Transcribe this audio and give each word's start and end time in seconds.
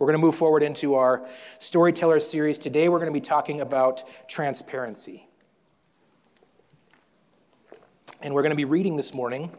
We're 0.00 0.06
going 0.06 0.18
to 0.18 0.24
move 0.24 0.34
forward 0.34 0.62
into 0.62 0.94
our 0.94 1.26
storyteller 1.58 2.20
series. 2.20 2.56
Today, 2.56 2.88
we're 2.88 3.00
going 3.00 3.12
to 3.12 3.16
be 3.16 3.20
talking 3.20 3.60
about 3.60 4.02
transparency. 4.30 5.28
And 8.22 8.32
we're 8.32 8.40
going 8.40 8.48
to 8.48 8.56
be 8.56 8.64
reading 8.64 8.96
this 8.96 9.12
morning 9.12 9.50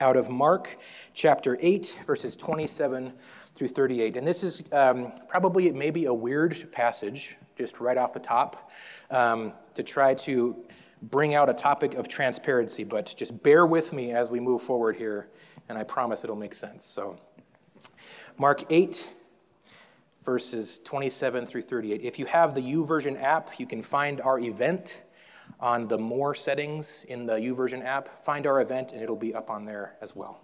out 0.00 0.16
of 0.16 0.28
Mark 0.28 0.78
chapter 1.14 1.56
8, 1.60 2.00
verses 2.04 2.36
27 2.36 3.12
through 3.54 3.68
38. 3.68 4.16
And 4.16 4.26
this 4.26 4.42
is 4.42 4.64
um, 4.72 5.12
probably, 5.28 5.68
it 5.68 5.76
may 5.76 5.92
be 5.92 6.06
a 6.06 6.14
weird 6.14 6.72
passage, 6.72 7.36
just 7.56 7.78
right 7.78 7.96
off 7.96 8.12
the 8.12 8.18
top, 8.18 8.68
um, 9.12 9.52
to 9.74 9.84
try 9.84 10.14
to 10.14 10.56
bring 11.02 11.36
out 11.36 11.48
a 11.48 11.54
topic 11.54 11.94
of 11.94 12.08
transparency, 12.08 12.82
but 12.82 13.14
just 13.16 13.44
bear 13.44 13.64
with 13.64 13.92
me 13.92 14.10
as 14.10 14.28
we 14.28 14.40
move 14.40 14.60
forward 14.60 14.96
here, 14.96 15.28
and 15.68 15.78
I 15.78 15.84
promise 15.84 16.24
it'll 16.24 16.34
make 16.34 16.54
sense. 16.54 16.84
So, 16.84 17.16
Mark 18.36 18.64
8, 18.68 19.12
verses 20.22 20.78
27 20.80 21.46
through 21.46 21.62
38. 21.62 22.02
If 22.02 22.18
you 22.18 22.26
have 22.26 22.54
the 22.54 22.60
YouVersion 22.60 23.20
app, 23.20 23.58
you 23.58 23.66
can 23.66 23.82
find 23.82 24.20
our 24.20 24.38
event 24.38 25.02
on 25.60 25.88
the 25.88 25.98
More 25.98 26.34
settings 26.34 27.04
in 27.04 27.26
the 27.26 27.34
YouVersion 27.34 27.84
app. 27.84 28.08
Find 28.08 28.46
our 28.46 28.60
event, 28.60 28.92
and 28.92 29.02
it'll 29.02 29.16
be 29.16 29.34
up 29.34 29.50
on 29.50 29.64
there 29.64 29.96
as 30.00 30.14
well. 30.14 30.40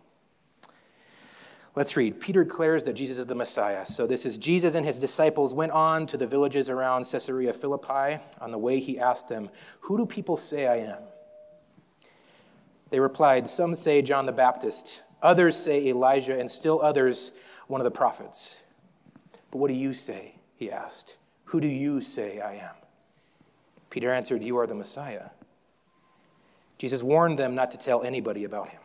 Let's 1.74 1.96
read. 1.96 2.20
Peter 2.20 2.42
declares 2.42 2.82
that 2.84 2.94
Jesus 2.94 3.18
is 3.18 3.26
the 3.26 3.36
Messiah. 3.36 3.86
So 3.86 4.06
this 4.06 4.26
is 4.26 4.36
Jesus 4.36 4.74
and 4.74 4.84
his 4.84 4.98
disciples 4.98 5.54
went 5.54 5.70
on 5.70 6.06
to 6.06 6.16
the 6.16 6.26
villages 6.26 6.68
around 6.68 7.04
Caesarea 7.04 7.52
Philippi. 7.52 8.20
On 8.40 8.50
the 8.50 8.58
way, 8.58 8.80
he 8.80 8.98
asked 8.98 9.28
them, 9.28 9.48
Who 9.82 9.96
do 9.96 10.04
people 10.04 10.36
say 10.36 10.66
I 10.66 10.78
am? 10.78 10.98
They 12.90 12.98
replied, 12.98 13.48
Some 13.48 13.76
say 13.76 14.02
John 14.02 14.26
the 14.26 14.32
Baptist, 14.32 15.02
others 15.22 15.56
say 15.56 15.86
Elijah, 15.86 16.36
and 16.36 16.50
still 16.50 16.80
others, 16.82 17.30
one 17.68 17.80
of 17.80 17.84
the 17.84 17.92
prophets. 17.92 18.60
But 19.50 19.58
what 19.58 19.68
do 19.68 19.74
you 19.74 19.94
say? 19.94 20.36
He 20.56 20.70
asked. 20.70 21.16
Who 21.44 21.60
do 21.60 21.68
you 21.68 22.00
say 22.00 22.40
I 22.40 22.54
am? 22.56 22.74
Peter 23.90 24.12
answered, 24.12 24.42
You 24.42 24.58
are 24.58 24.66
the 24.66 24.74
Messiah. 24.74 25.30
Jesus 26.76 27.02
warned 27.02 27.38
them 27.38 27.54
not 27.54 27.70
to 27.72 27.78
tell 27.78 28.02
anybody 28.02 28.44
about 28.44 28.68
him. 28.68 28.80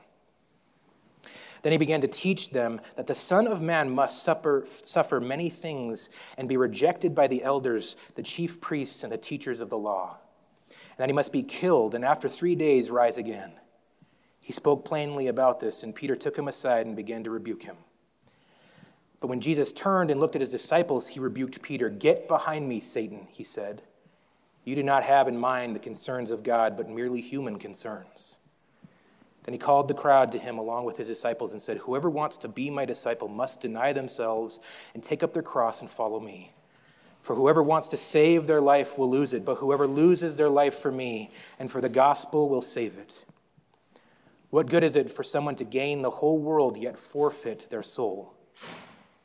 Then 1.62 1.72
he 1.72 1.78
began 1.78 2.02
to 2.02 2.08
teach 2.08 2.50
them 2.50 2.82
that 2.98 3.08
the 3.08 3.16
Son 3.16 3.48
of 3.48 3.62
Man 3.62 3.90
must 3.90 4.24
suffer, 4.24 4.64
suffer 4.66 5.22
many 5.22 5.50
things 5.50 6.10
and 6.38 6.50
be 6.50 6.58
rejected 6.58 7.16
by 7.16 7.28
the 7.28 7.42
elders, 7.44 7.96
the 8.16 8.24
chief 8.24 8.60
priests, 8.60 9.04
and 9.04 9.12
the 9.12 9.18
teachers 9.18 9.62
of 9.62 9.70
the 9.70 9.78
law, 9.78 10.18
and 10.70 10.98
that 10.98 11.10
he 11.10 11.14
must 11.14 11.32
be 11.32 11.44
killed 11.44 11.96
and 11.96 12.04
after 12.04 12.28
three 12.28 12.56
days 12.56 12.92
rise 12.92 13.18
again. 13.18 13.54
He 14.42 14.52
spoke 14.52 14.84
plainly 14.84 15.28
about 15.28 15.62
this, 15.62 15.84
and 15.84 15.96
Peter 15.96 16.18
took 16.18 16.38
him 16.38 16.50
aside 16.50 16.86
and 16.86 16.98
began 16.98 17.24
to 17.24 17.32
rebuke 17.32 17.64
him. 17.64 17.78
But 19.24 19.30
when 19.30 19.40
Jesus 19.40 19.72
turned 19.72 20.12
and 20.12 20.20
looked 20.20 20.36
at 20.36 20.42
his 20.42 20.50
disciples, 20.50 21.08
he 21.08 21.22
rebuked 21.22 21.62
Peter. 21.62 21.88
Get 21.88 22.28
behind 22.28 22.68
me, 22.68 22.82
Satan, 22.82 23.30
he 23.32 23.46
said. 23.46 23.82
You 24.66 24.76
do 24.76 24.84
not 24.84 25.06
have 25.06 25.30
in 25.30 25.38
mind 25.38 25.74
the 25.74 25.80
concerns 25.80 26.30
of 26.30 26.44
God, 26.44 26.76
but 26.76 26.90
merely 26.90 27.22
human 27.22 27.58
concerns. 27.58 28.36
Then 29.44 29.54
he 29.54 29.58
called 29.58 29.88
the 29.88 29.94
crowd 29.94 30.34
to 30.34 30.38
him 30.38 30.58
along 30.58 30.84
with 30.84 30.98
his 30.98 31.08
disciples 31.08 31.54
and 31.54 31.62
said, 31.62 31.78
Whoever 31.78 32.10
wants 32.10 32.36
to 32.40 32.50
be 32.50 32.70
my 32.70 32.84
disciple 32.84 33.30
must 33.30 33.62
deny 33.62 33.94
themselves 33.94 34.60
and 34.94 35.02
take 35.02 35.24
up 35.24 35.34
their 35.34 35.42
cross 35.42 35.80
and 35.80 35.90
follow 35.90 36.20
me. 36.20 36.52
For 37.20 37.34
whoever 37.34 37.64
wants 37.64 37.88
to 37.88 37.98
save 37.98 38.46
their 38.46 38.60
life 38.60 38.98
will 38.98 39.10
lose 39.10 39.32
it, 39.32 39.46
but 39.46 39.56
whoever 39.56 39.88
loses 39.88 40.36
their 40.36 40.50
life 40.50 40.74
for 40.74 40.92
me 40.92 41.32
and 41.60 41.72
for 41.72 41.80
the 41.80 41.88
gospel 41.88 42.50
will 42.50 42.62
save 42.62 42.98
it. 42.98 43.24
What 44.50 44.68
good 44.68 44.84
is 44.84 44.98
it 44.98 45.10
for 45.10 45.24
someone 45.24 45.56
to 45.56 45.64
gain 45.64 46.02
the 46.02 46.12
whole 46.12 46.40
world 46.40 46.76
yet 46.76 47.00
forfeit 47.00 47.68
their 47.70 47.84
soul? 47.84 48.33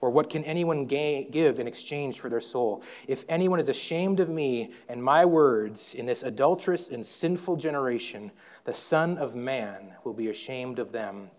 Or 0.01 0.11
what 0.11 0.31
can 0.31 0.45
anyone 0.45 0.87
give 0.87 1.59
in 1.59 1.67
exchange 1.67 2.21
for 2.21 2.29
their 2.29 2.41
soul? 2.41 2.83
If 3.09 3.25
anyone 3.29 3.59
is 3.59 3.69
ashamed 3.69 4.21
of 4.21 4.29
me 4.29 4.73
and 4.89 5.03
my 5.03 5.25
words 5.25 5.95
in 5.95 6.07
this 6.07 6.23
adulterous 6.23 6.89
and 6.91 7.05
sinful 7.05 7.57
generation, 7.57 8.31
the 8.65 8.75
Son 8.75 9.19
of 9.19 9.35
Man 9.35 9.95
will 10.05 10.15
be 10.15 10.29
ashamed 10.29 10.79
of 10.79 10.93
them 10.93 11.31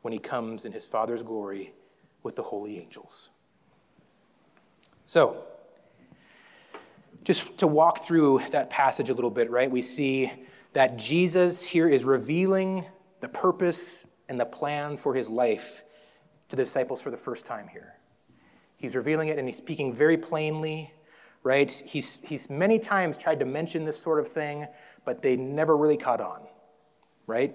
when 0.00 0.12
he 0.12 0.18
comes 0.18 0.64
in 0.64 0.72
his 0.72 0.86
Father's 0.86 1.22
glory 1.22 1.74
with 2.22 2.34
the 2.34 2.42
holy 2.42 2.78
angels. 2.78 3.30
So, 5.04 5.44
just 7.24 7.58
to 7.58 7.66
walk 7.66 7.98
through 7.98 8.40
that 8.50 8.70
passage 8.70 9.10
a 9.10 9.14
little 9.14 9.30
bit, 9.30 9.50
right? 9.50 9.70
We 9.70 9.82
see 9.82 10.32
that 10.72 10.98
Jesus 10.98 11.62
here 11.64 11.88
is 11.88 12.04
revealing 12.04 12.86
the 13.20 13.28
purpose 13.28 14.06
and 14.28 14.40
the 14.40 14.46
plan 14.46 14.96
for 14.96 15.14
his 15.14 15.28
life 15.28 15.84
to 16.52 16.56
the 16.56 16.64
disciples 16.64 17.00
for 17.00 17.10
the 17.10 17.16
first 17.16 17.46
time 17.46 17.66
here. 17.66 17.94
He's 18.76 18.94
revealing 18.94 19.28
it 19.28 19.38
and 19.38 19.48
he's 19.48 19.56
speaking 19.56 19.94
very 19.94 20.18
plainly, 20.18 20.92
right? 21.42 21.70
He's, 21.86 22.22
he's 22.22 22.50
many 22.50 22.78
times 22.78 23.16
tried 23.16 23.40
to 23.40 23.46
mention 23.46 23.86
this 23.86 23.98
sort 23.98 24.20
of 24.20 24.28
thing, 24.28 24.66
but 25.06 25.22
they 25.22 25.34
never 25.34 25.74
really 25.78 25.96
caught 25.96 26.20
on, 26.20 26.46
right? 27.26 27.54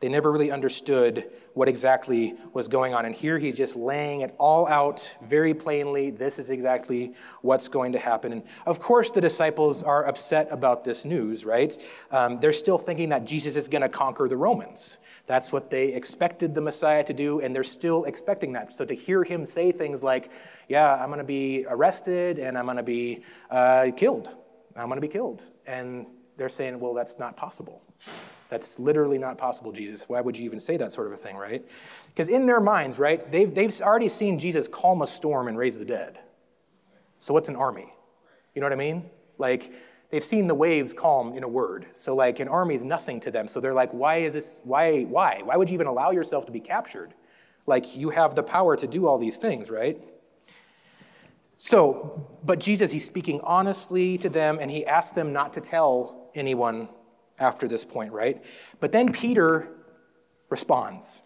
They 0.00 0.08
never 0.08 0.32
really 0.32 0.50
understood 0.50 1.30
what 1.52 1.68
exactly 1.68 2.34
was 2.54 2.68
going 2.68 2.94
on. 2.94 3.04
And 3.04 3.14
here 3.14 3.38
he's 3.38 3.58
just 3.58 3.76
laying 3.76 4.22
it 4.22 4.34
all 4.38 4.66
out 4.66 5.14
very 5.28 5.52
plainly. 5.52 6.10
This 6.10 6.38
is 6.38 6.48
exactly 6.48 7.14
what's 7.42 7.68
going 7.68 7.92
to 7.92 7.98
happen. 7.98 8.32
And 8.32 8.44
of 8.64 8.80
course, 8.80 9.10
the 9.10 9.20
disciples 9.20 9.82
are 9.82 10.06
upset 10.06 10.48
about 10.50 10.84
this 10.84 11.04
news, 11.04 11.44
right? 11.44 11.76
Um, 12.10 12.40
they're 12.40 12.54
still 12.54 12.78
thinking 12.78 13.10
that 13.10 13.26
Jesus 13.26 13.56
is 13.56 13.68
going 13.68 13.82
to 13.82 13.90
conquer 13.90 14.26
the 14.26 14.38
Romans. 14.38 14.96
That's 15.26 15.52
what 15.52 15.70
they 15.70 15.94
expected 15.94 16.54
the 16.54 16.60
Messiah 16.60 17.04
to 17.04 17.12
do, 17.12 17.40
and 17.40 17.54
they're 17.54 17.62
still 17.62 18.04
expecting 18.04 18.52
that. 18.54 18.72
So 18.72 18.84
to 18.84 18.94
hear 18.94 19.22
him 19.22 19.46
say 19.46 19.72
things 19.72 20.02
like, 20.02 20.30
Yeah, 20.68 20.94
I'm 20.94 21.08
going 21.08 21.18
to 21.18 21.24
be 21.24 21.64
arrested 21.68 22.38
and 22.38 22.58
I'm 22.58 22.64
going 22.64 22.76
to 22.76 22.82
be 22.82 23.22
uh, 23.50 23.90
killed, 23.96 24.30
I'm 24.76 24.86
going 24.86 25.00
to 25.00 25.06
be 25.06 25.12
killed. 25.12 25.44
And 25.66 26.06
they're 26.36 26.48
saying, 26.48 26.80
Well, 26.80 26.94
that's 26.94 27.18
not 27.18 27.36
possible. 27.36 27.82
That's 28.48 28.78
literally 28.78 29.16
not 29.16 29.38
possible, 29.38 29.72
Jesus. 29.72 30.06
Why 30.08 30.20
would 30.20 30.36
you 30.36 30.44
even 30.44 30.60
say 30.60 30.76
that 30.76 30.92
sort 30.92 31.06
of 31.06 31.14
a 31.14 31.16
thing, 31.16 31.36
right? 31.36 31.64
Because 32.08 32.28
in 32.28 32.44
their 32.44 32.60
minds, 32.60 32.98
right, 32.98 33.32
they've, 33.32 33.54
they've 33.54 33.72
already 33.80 34.10
seen 34.10 34.38
Jesus 34.38 34.68
calm 34.68 35.00
a 35.00 35.06
storm 35.06 35.48
and 35.48 35.56
raise 35.56 35.78
the 35.78 35.86
dead. 35.86 36.18
So 37.18 37.32
what's 37.32 37.48
an 37.48 37.56
army? 37.56 37.90
You 38.54 38.60
know 38.60 38.66
what 38.66 38.74
I 38.74 38.76
mean? 38.76 39.08
Like, 39.38 39.72
they've 40.12 40.22
seen 40.22 40.46
the 40.46 40.54
waves 40.54 40.92
calm 40.92 41.32
in 41.32 41.42
a 41.42 41.48
word. 41.48 41.86
So 41.94 42.14
like 42.14 42.38
an 42.38 42.46
army 42.46 42.74
is 42.74 42.84
nothing 42.84 43.18
to 43.20 43.30
them. 43.30 43.48
So 43.48 43.60
they're 43.60 43.72
like, 43.72 43.90
why 43.92 44.18
is 44.18 44.34
this, 44.34 44.60
why, 44.62 45.04
why? 45.04 45.40
Why 45.42 45.56
would 45.56 45.70
you 45.70 45.74
even 45.74 45.86
allow 45.88 46.10
yourself 46.10 46.44
to 46.46 46.52
be 46.52 46.60
captured? 46.60 47.14
Like 47.66 47.96
you 47.96 48.10
have 48.10 48.34
the 48.34 48.42
power 48.42 48.76
to 48.76 48.86
do 48.86 49.06
all 49.06 49.18
these 49.18 49.38
things, 49.38 49.70
right? 49.70 49.98
So, 51.56 52.28
but 52.44 52.60
Jesus, 52.60 52.92
he's 52.92 53.06
speaking 53.06 53.40
honestly 53.42 54.18
to 54.18 54.28
them 54.28 54.58
and 54.60 54.70
he 54.70 54.84
asks 54.84 55.14
them 55.14 55.32
not 55.32 55.54
to 55.54 55.62
tell 55.62 56.30
anyone 56.34 56.88
after 57.38 57.66
this 57.66 57.84
point, 57.84 58.12
right? 58.12 58.44
But 58.80 58.92
then 58.92 59.12
Peter 59.12 59.68
responds. 60.50 61.22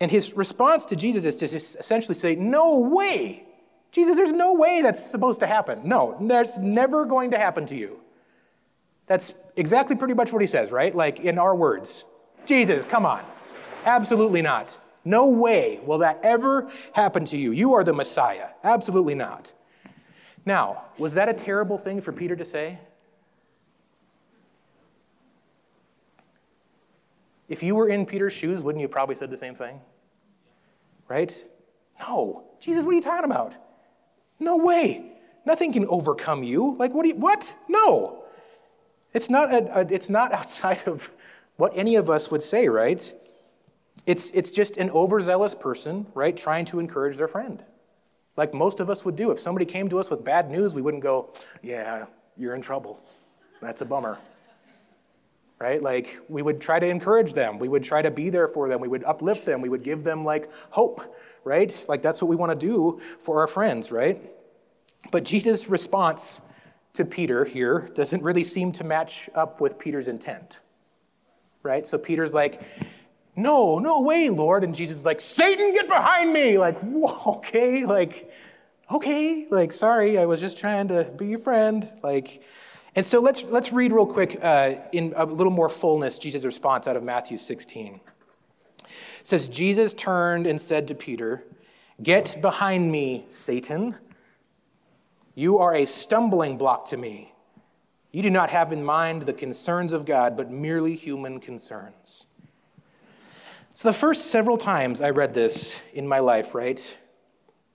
And 0.00 0.10
his 0.10 0.34
response 0.34 0.86
to 0.86 0.96
Jesus 0.96 1.24
is 1.24 1.36
to 1.38 1.56
essentially 1.56 2.14
say, 2.14 2.34
No 2.34 2.80
way! 2.80 3.47
Jesus, 3.98 4.14
there's 4.14 4.32
no 4.32 4.54
way 4.54 4.80
that's 4.80 5.04
supposed 5.04 5.40
to 5.40 5.46
happen. 5.48 5.80
No, 5.82 6.16
that's 6.20 6.58
never 6.58 7.04
going 7.04 7.32
to 7.32 7.36
happen 7.36 7.66
to 7.66 7.74
you. 7.74 7.98
That's 9.08 9.34
exactly 9.56 9.96
pretty 9.96 10.14
much 10.14 10.32
what 10.32 10.40
he 10.40 10.46
says, 10.46 10.70
right? 10.70 10.94
Like 10.94 11.18
in 11.18 11.36
our 11.36 11.52
words 11.52 12.04
Jesus, 12.46 12.84
come 12.84 13.04
on. 13.04 13.24
Absolutely 13.84 14.40
not. 14.40 14.78
No 15.04 15.30
way 15.30 15.80
will 15.84 15.98
that 15.98 16.20
ever 16.22 16.70
happen 16.92 17.24
to 17.24 17.36
you. 17.36 17.50
You 17.50 17.74
are 17.74 17.82
the 17.82 17.92
Messiah. 17.92 18.50
Absolutely 18.62 19.16
not. 19.16 19.50
Now, 20.46 20.84
was 20.96 21.14
that 21.14 21.28
a 21.28 21.34
terrible 21.34 21.76
thing 21.76 22.00
for 22.00 22.12
Peter 22.12 22.36
to 22.36 22.44
say? 22.44 22.78
If 27.48 27.64
you 27.64 27.74
were 27.74 27.88
in 27.88 28.06
Peter's 28.06 28.32
shoes, 28.32 28.62
wouldn't 28.62 28.80
you 28.80 28.86
probably 28.86 29.16
said 29.16 29.28
the 29.28 29.38
same 29.38 29.56
thing? 29.56 29.80
Right? 31.08 31.36
No. 31.98 32.44
Jesus, 32.60 32.84
what 32.84 32.92
are 32.92 32.94
you 32.94 33.02
talking 33.02 33.24
about? 33.24 33.58
No 34.38 34.56
way. 34.56 35.12
Nothing 35.44 35.72
can 35.72 35.86
overcome 35.86 36.42
you. 36.42 36.76
Like, 36.76 36.92
what? 36.92 37.02
Do 37.02 37.08
you, 37.08 37.14
what? 37.16 37.56
No. 37.68 38.24
It's 39.14 39.30
not, 39.30 39.52
a, 39.52 39.80
a, 39.80 39.80
it's 39.92 40.10
not 40.10 40.32
outside 40.38 40.86
of 40.86 41.10
what 41.56 41.72
any 41.74 41.96
of 41.96 42.10
us 42.10 42.30
would 42.30 42.42
say, 42.42 42.68
right? 42.68 43.12
It's, 44.06 44.30
it's 44.30 44.52
just 44.52 44.76
an 44.76 44.90
overzealous 44.90 45.54
person, 45.54 46.06
right, 46.14 46.36
trying 46.36 46.64
to 46.66 46.78
encourage 46.78 47.16
their 47.16 47.28
friend. 47.28 47.64
Like 48.36 48.54
most 48.54 48.78
of 48.78 48.88
us 48.88 49.04
would 49.04 49.16
do. 49.16 49.32
If 49.32 49.40
somebody 49.40 49.66
came 49.66 49.88
to 49.88 49.98
us 49.98 50.08
with 50.08 50.24
bad 50.24 50.48
news, 50.48 50.74
we 50.74 50.80
wouldn't 50.80 51.02
go, 51.02 51.30
Yeah, 51.60 52.06
you're 52.36 52.54
in 52.54 52.62
trouble. 52.62 53.02
That's 53.60 53.80
a 53.80 53.84
bummer. 53.84 54.18
Right? 55.58 55.82
Like 55.82 56.20
we 56.28 56.40
would 56.42 56.60
try 56.60 56.78
to 56.78 56.86
encourage 56.86 57.32
them. 57.32 57.58
We 57.58 57.68
would 57.68 57.82
try 57.82 58.00
to 58.00 58.12
be 58.12 58.30
there 58.30 58.46
for 58.46 58.68
them. 58.68 58.80
We 58.80 58.86
would 58.86 59.02
uplift 59.02 59.44
them. 59.44 59.60
We 59.60 59.68
would 59.68 59.82
give 59.82 60.04
them 60.04 60.24
like 60.24 60.50
hope 60.70 61.16
right? 61.48 61.84
Like 61.88 62.02
that's 62.02 62.20
what 62.20 62.28
we 62.28 62.36
want 62.36 62.58
to 62.58 62.66
do 62.66 63.00
for 63.18 63.40
our 63.40 63.46
friends, 63.46 63.90
right? 63.90 64.20
But 65.10 65.24
Jesus' 65.24 65.68
response 65.68 66.40
to 66.92 67.04
Peter 67.04 67.44
here 67.44 67.88
doesn't 67.94 68.22
really 68.22 68.44
seem 68.44 68.72
to 68.72 68.84
match 68.84 69.30
up 69.34 69.60
with 69.60 69.78
Peter's 69.78 70.08
intent, 70.08 70.60
right? 71.62 71.86
So 71.86 71.96
Peter's 71.96 72.34
like, 72.34 72.60
no, 73.34 73.78
no 73.78 74.02
way, 74.02 74.28
Lord. 74.30 74.64
And 74.64 74.74
Jesus 74.74 74.98
is 74.98 75.06
like, 75.06 75.20
Satan, 75.20 75.72
get 75.72 75.88
behind 75.88 76.32
me. 76.32 76.58
Like, 76.58 76.78
whoa, 76.82 77.36
okay, 77.36 77.86
like, 77.86 78.30
okay, 78.92 79.46
like, 79.50 79.72
sorry, 79.72 80.18
I 80.18 80.26
was 80.26 80.40
just 80.40 80.58
trying 80.58 80.88
to 80.88 81.04
be 81.16 81.28
your 81.28 81.38
friend. 81.38 81.88
Like, 82.02 82.42
and 82.96 83.06
so 83.06 83.20
let's 83.20 83.44
let's 83.44 83.72
read 83.72 83.92
real 83.92 84.06
quick 84.06 84.38
uh, 84.42 84.74
in 84.92 85.12
a 85.14 85.24
little 85.24 85.52
more 85.52 85.68
fullness 85.68 86.18
Jesus' 86.18 86.44
response 86.44 86.88
out 86.88 86.96
of 86.96 87.04
Matthew 87.04 87.38
16. 87.38 88.00
Says, 89.22 89.48
Jesus 89.48 89.94
turned 89.94 90.46
and 90.46 90.60
said 90.60 90.88
to 90.88 90.94
Peter, 90.94 91.44
Get 92.02 92.38
behind 92.40 92.92
me, 92.92 93.26
Satan. 93.28 93.96
You 95.34 95.58
are 95.58 95.74
a 95.74 95.84
stumbling 95.84 96.56
block 96.56 96.86
to 96.86 96.96
me. 96.96 97.32
You 98.12 98.22
do 98.22 98.30
not 98.30 98.50
have 98.50 98.72
in 98.72 98.84
mind 98.84 99.22
the 99.22 99.32
concerns 99.32 99.92
of 99.92 100.04
God, 100.06 100.36
but 100.36 100.50
merely 100.50 100.94
human 100.94 101.40
concerns. 101.40 102.26
So, 103.74 103.88
the 103.88 103.92
first 103.92 104.26
several 104.26 104.58
times 104.58 105.00
I 105.00 105.10
read 105.10 105.34
this 105.34 105.80
in 105.92 106.08
my 106.08 106.18
life, 106.18 106.54
right, 106.54 106.98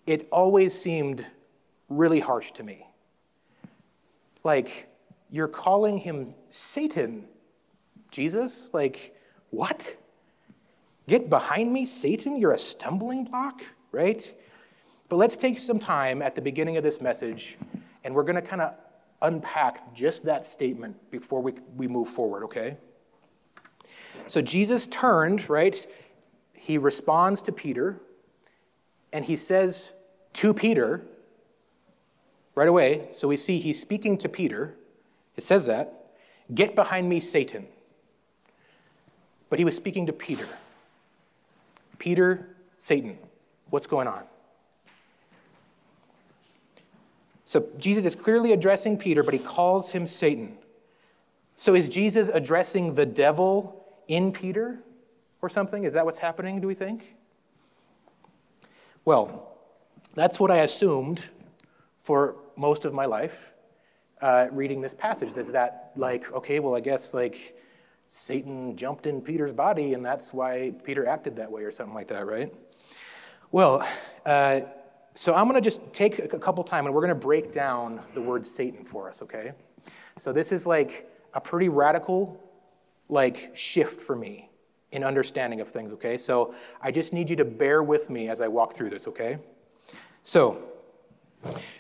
it 0.06 0.28
always 0.32 0.74
seemed 0.74 1.26
really 1.88 2.20
harsh 2.20 2.52
to 2.54 2.64
me. 2.64 2.88
Like, 4.44 4.90
you're 5.30 5.48
calling 5.48 5.98
him 5.98 6.34
Satan, 6.50 7.26
Jesus? 8.12 8.74
Like, 8.74 9.16
what? 9.50 9.96
Get 11.08 11.30
behind 11.30 11.72
me, 11.72 11.86
Satan? 11.86 12.38
You're 12.38 12.54
a 12.54 12.60
stumbling 12.60 13.26
block, 13.26 13.62
right? 13.92 14.34
But 15.10 15.18
let's 15.18 15.38
take 15.38 15.60
some 15.60 15.80
time 15.80 16.22
at 16.22 16.34
the 16.34 16.42
beginning 16.42 16.78
of 16.78 16.84
this 16.84 17.02
message, 17.02 17.58
and 18.04 18.16
we're 18.16 18.24
going 18.24 18.36
to 18.36 18.42
kind 18.42 18.62
of 18.62 18.74
unpack 19.22 19.94
just 19.94 20.26
that 20.26 20.46
statement 20.46 20.96
before 21.12 21.42
we, 21.42 21.54
we 21.76 21.88
move 21.88 22.08
forward, 22.08 22.44
okay? 22.44 22.78
So 24.28 24.42
Jesus 24.42 24.88
turned, 24.88 25.50
right? 25.50 25.86
He 26.54 26.78
responds 26.78 27.42
to 27.44 27.52
Peter, 27.52 28.00
and 29.12 29.26
he 29.26 29.36
says 29.36 29.92
to 30.34 30.54
Peter, 30.54 31.06
right 32.56 32.68
away, 32.68 33.08
so 33.12 33.28
we 33.28 33.38
see 33.38 33.60
he's 33.60 33.80
speaking 33.80 34.18
to 34.20 34.30
Peter. 34.30 34.76
It 35.36 35.44
says 35.44 35.66
that, 35.66 36.12
get 36.54 36.76
behind 36.76 37.10
me, 37.10 37.20
Satan. 37.20 37.68
But 39.50 39.60
he 39.60 39.66
was 39.66 39.76
speaking 39.76 40.06
to 40.08 40.14
Peter. 40.14 40.48
Peter, 41.98 42.56
Satan, 42.80 43.18
what's 43.70 43.88
going 43.88 44.08
on? 44.08 44.24
So 47.46 47.68
Jesus 47.78 48.06
is 48.06 48.16
clearly 48.16 48.52
addressing 48.52 48.98
Peter, 48.98 49.22
but 49.22 49.34
he 49.34 49.40
calls 49.40 49.92
him 49.92 50.08
Satan. 50.08 50.58
So 51.56 51.76
is 51.76 51.90
Jesus 51.90 52.30
addressing 52.30 52.96
the 52.96 53.06
devil 53.06 53.86
in 54.08 54.32
Peter 54.32 54.80
or 55.42 55.50
something? 55.50 55.84
Is 55.84 55.94
that 55.94 56.06
what's 56.06 56.18
happening, 56.18 56.62
do 56.62 56.68
we 56.68 56.74
think? 56.74 57.16
Well, 59.06 59.58
that's 60.16 60.40
what 60.40 60.52
I 60.52 60.58
assumed 60.58 61.22
for 62.00 62.38
most 62.56 62.86
of 62.86 62.94
my 62.94 63.06
life 63.06 63.54
uh, 64.22 64.48
reading 64.52 64.82
this 64.82 64.94
passage. 64.94 65.38
Is 65.38 65.52
that 65.52 65.92
like, 65.96 66.32
okay, 66.32 66.60
well, 66.60 66.76
I 66.76 66.80
guess 66.80 67.14
like 67.14 67.58
Satan 68.16 68.78
jumped 68.78 69.08
in 69.08 69.22
Peter's 69.22 69.54
body 69.54 69.96
and 69.96 70.06
that's 70.06 70.32
why 70.32 70.72
Peter 70.84 71.08
acted 71.08 71.36
that 71.38 71.52
way 71.52 71.64
or 71.64 71.72
something 71.72 71.96
like 71.96 72.10
that, 72.10 72.28
right? 72.28 72.54
Well, 73.52 73.84
uh, 74.24 74.62
so 75.16 75.34
I'm 75.34 75.46
going 75.50 75.56
to 75.56 75.68
just 75.68 75.92
take 75.94 76.20
a 76.20 76.38
couple 76.38 76.64
time 76.64 76.86
and 76.86 76.94
we're 76.94 77.02
going 77.02 77.20
to 77.20 77.26
break 77.26 77.52
down 77.52 78.00
the 78.14 78.22
word 78.22 78.46
Satan 78.46 78.86
for 78.86 79.10
us, 79.10 79.24
okay? 79.24 79.54
So 80.16 80.32
this 80.32 80.52
is 80.52 80.68
like 80.68 81.10
a 81.34 81.42
pretty 81.42 81.70
radical 81.70 82.40
like 83.10 83.50
shift 83.56 84.00
for 84.00 84.16
me 84.16 84.48
in 84.92 85.04
understanding 85.04 85.60
of 85.60 85.68
things, 85.68 85.92
okay? 85.94 86.16
So 86.16 86.54
I 86.84 86.92
just 86.92 87.14
need 87.14 87.32
you 87.32 87.36
to 87.38 87.46
bear 87.46 87.82
with 87.82 88.12
me 88.12 88.30
as 88.30 88.42
I 88.42 88.48
walk 88.48 88.74
through 88.74 88.92
this, 88.92 89.08
okay? 89.08 89.40
So 90.22 90.62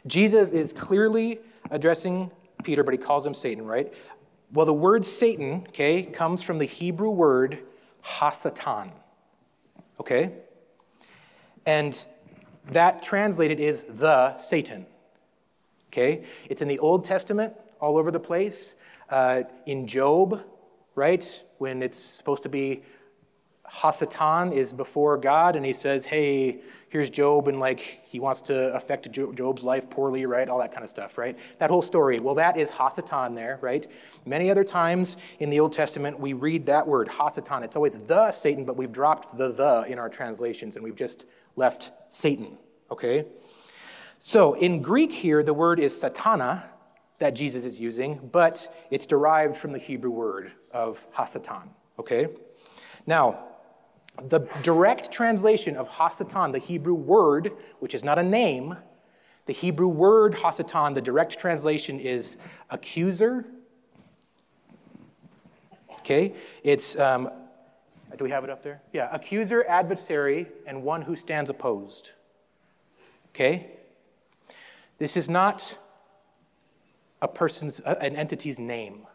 Jesus 0.07 0.51
is 0.51 0.73
clearly 0.73 1.41
addressing 1.69 2.31
Peter, 2.63 2.83
but 2.83 2.95
he 2.95 2.97
calls 2.97 3.23
him 3.23 3.35
Satan, 3.35 3.67
right? 3.67 3.93
Well, 4.53 4.67
the 4.67 4.73
word 4.73 5.03
Satan, 5.03 5.65
okay, 5.69 6.03
comes 6.03 6.43
from 6.43 6.59
the 6.59 6.65
Hebrew 6.65 7.09
word 7.09 7.57
hasatan. 8.05 8.91
Okay? 9.99 10.31
And 11.65 12.07
that 12.67 13.01
translated 13.01 13.59
is 13.59 13.85
the 13.85 14.37
Satan. 14.37 14.85
Okay? 15.87 16.25
It's 16.51 16.61
in 16.61 16.67
the 16.67 16.77
Old 16.77 17.03
Testament 17.03 17.55
all 17.81 17.97
over 17.97 18.11
the 18.11 18.19
place. 18.19 18.75
Uh, 19.09 19.43
in 19.65 19.87
Job, 19.87 20.43
right? 20.93 21.43
When 21.57 21.81
it's 21.81 21.97
supposed 21.97 22.43
to 22.43 22.49
be 22.49 22.83
Hasatan 23.69 24.53
is 24.53 24.71
before 24.71 25.17
God, 25.17 25.55
and 25.55 25.65
he 25.65 25.73
says, 25.73 26.05
Hey, 26.05 26.61
here's 26.93 27.09
Job, 27.09 27.47
and 27.47 27.59
like 27.59 28.01
he 28.05 28.19
wants 28.19 28.39
to 28.39 28.71
affect 28.75 29.11
Job's 29.11 29.63
life 29.63 29.89
poorly, 29.89 30.27
right? 30.27 30.47
All 30.47 30.59
that 30.59 30.71
kind 30.71 30.83
of 30.83 30.91
stuff, 30.91 31.17
right? 31.17 31.35
That 31.57 31.71
whole 31.71 31.81
story. 31.81 32.19
Well, 32.19 32.35
that 32.35 32.55
is 32.55 32.69
Hasatan 32.69 33.33
there, 33.33 33.57
right? 33.61 33.87
Many 34.27 34.51
other 34.51 34.63
times 34.63 35.17
in 35.39 35.49
the 35.49 35.59
Old 35.59 35.73
Testament, 35.73 36.19
we 36.19 36.33
read 36.33 36.67
that 36.67 36.85
word, 36.87 37.07
Hasatan. 37.07 37.63
It's 37.63 37.75
always 37.75 37.97
the 37.97 38.31
Satan, 38.31 38.63
but 38.63 38.77
we've 38.77 38.91
dropped 38.91 39.35
the 39.35 39.49
the 39.49 39.85
in 39.87 39.97
our 39.97 40.07
translations, 40.07 40.75
and 40.75 40.83
we've 40.83 40.95
just 40.95 41.25
left 41.55 41.89
Satan, 42.09 42.59
okay? 42.91 43.25
So 44.19 44.53
in 44.53 44.83
Greek 44.83 45.11
here, 45.11 45.41
the 45.41 45.53
word 45.53 45.79
is 45.79 45.95
satana 45.95 46.61
that 47.17 47.33
Jesus 47.33 47.63
is 47.63 47.81
using, 47.81 48.29
but 48.31 48.67
it's 48.91 49.07
derived 49.07 49.55
from 49.55 49.71
the 49.71 49.79
Hebrew 49.79 50.11
word 50.11 50.51
of 50.71 51.11
hasatan, 51.11 51.69
okay? 51.97 52.27
Now, 53.07 53.45
the 54.21 54.39
direct 54.61 55.11
translation 55.11 55.75
of 55.75 55.89
hasatan, 55.89 56.53
the 56.53 56.59
Hebrew 56.59 56.93
word, 56.93 57.51
which 57.79 57.95
is 57.95 58.03
not 58.03 58.19
a 58.19 58.23
name, 58.23 58.77
the 59.45 59.53
Hebrew 59.53 59.87
word 59.87 60.33
hasatan, 60.33 60.95
the 60.95 61.01
direct 61.01 61.39
translation 61.39 61.99
is 61.99 62.37
accuser. 62.69 63.45
Okay? 65.99 66.33
It's 66.63 66.99
um, 66.99 67.29
do 68.17 68.23
we 68.23 68.29
have 68.29 68.43
it 68.43 68.49
up 68.49 68.63
there? 68.63 68.81
Yeah, 68.91 69.09
accuser, 69.11 69.65
adversary, 69.67 70.47
and 70.67 70.83
one 70.83 71.01
who 71.01 71.15
stands 71.15 71.49
opposed. 71.49 72.11
Okay? 73.29 73.71
This 74.99 75.17
is 75.17 75.29
not 75.29 75.77
a 77.21 77.27
person's, 77.27 77.79
an 77.79 78.15
entity's 78.15 78.59
name. 78.59 79.07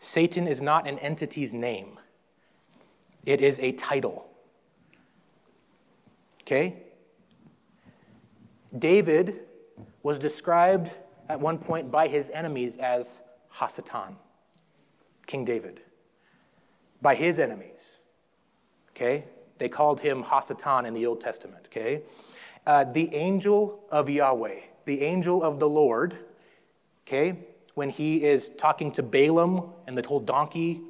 Satan 0.00 0.46
is 0.46 0.60
not 0.60 0.88
an 0.88 0.98
entity's 0.98 1.52
name. 1.52 1.98
It 3.28 3.42
is 3.42 3.58
a 3.60 3.72
title. 3.72 4.26
Okay? 6.40 6.78
David 8.78 9.40
was 10.02 10.18
described 10.18 10.96
at 11.28 11.38
one 11.38 11.58
point 11.58 11.90
by 11.90 12.08
his 12.08 12.30
enemies 12.30 12.78
as 12.78 13.20
Hasatan, 13.54 14.14
King 15.26 15.44
David 15.44 15.82
by 17.02 17.14
his 17.14 17.38
enemies. 17.38 18.00
Okay? 18.92 19.26
They 19.58 19.68
called 19.68 20.00
him 20.00 20.24
Hasatan 20.24 20.86
in 20.86 20.94
the 20.94 21.04
Old 21.04 21.20
Testament. 21.20 21.66
Okay? 21.66 22.04
Uh, 22.66 22.84
the 22.84 23.14
angel 23.14 23.84
of 23.90 24.08
Yahweh, 24.08 24.60
the 24.86 25.02
angel 25.02 25.42
of 25.42 25.58
the 25.60 25.68
Lord, 25.68 26.16
okay, 27.06 27.34
when 27.74 27.90
he 27.90 28.24
is 28.24 28.48
talking 28.48 28.90
to 28.92 29.02
Balaam 29.02 29.74
and 29.86 29.98
the 29.98 30.08
whole 30.08 30.18
donkey 30.18 30.80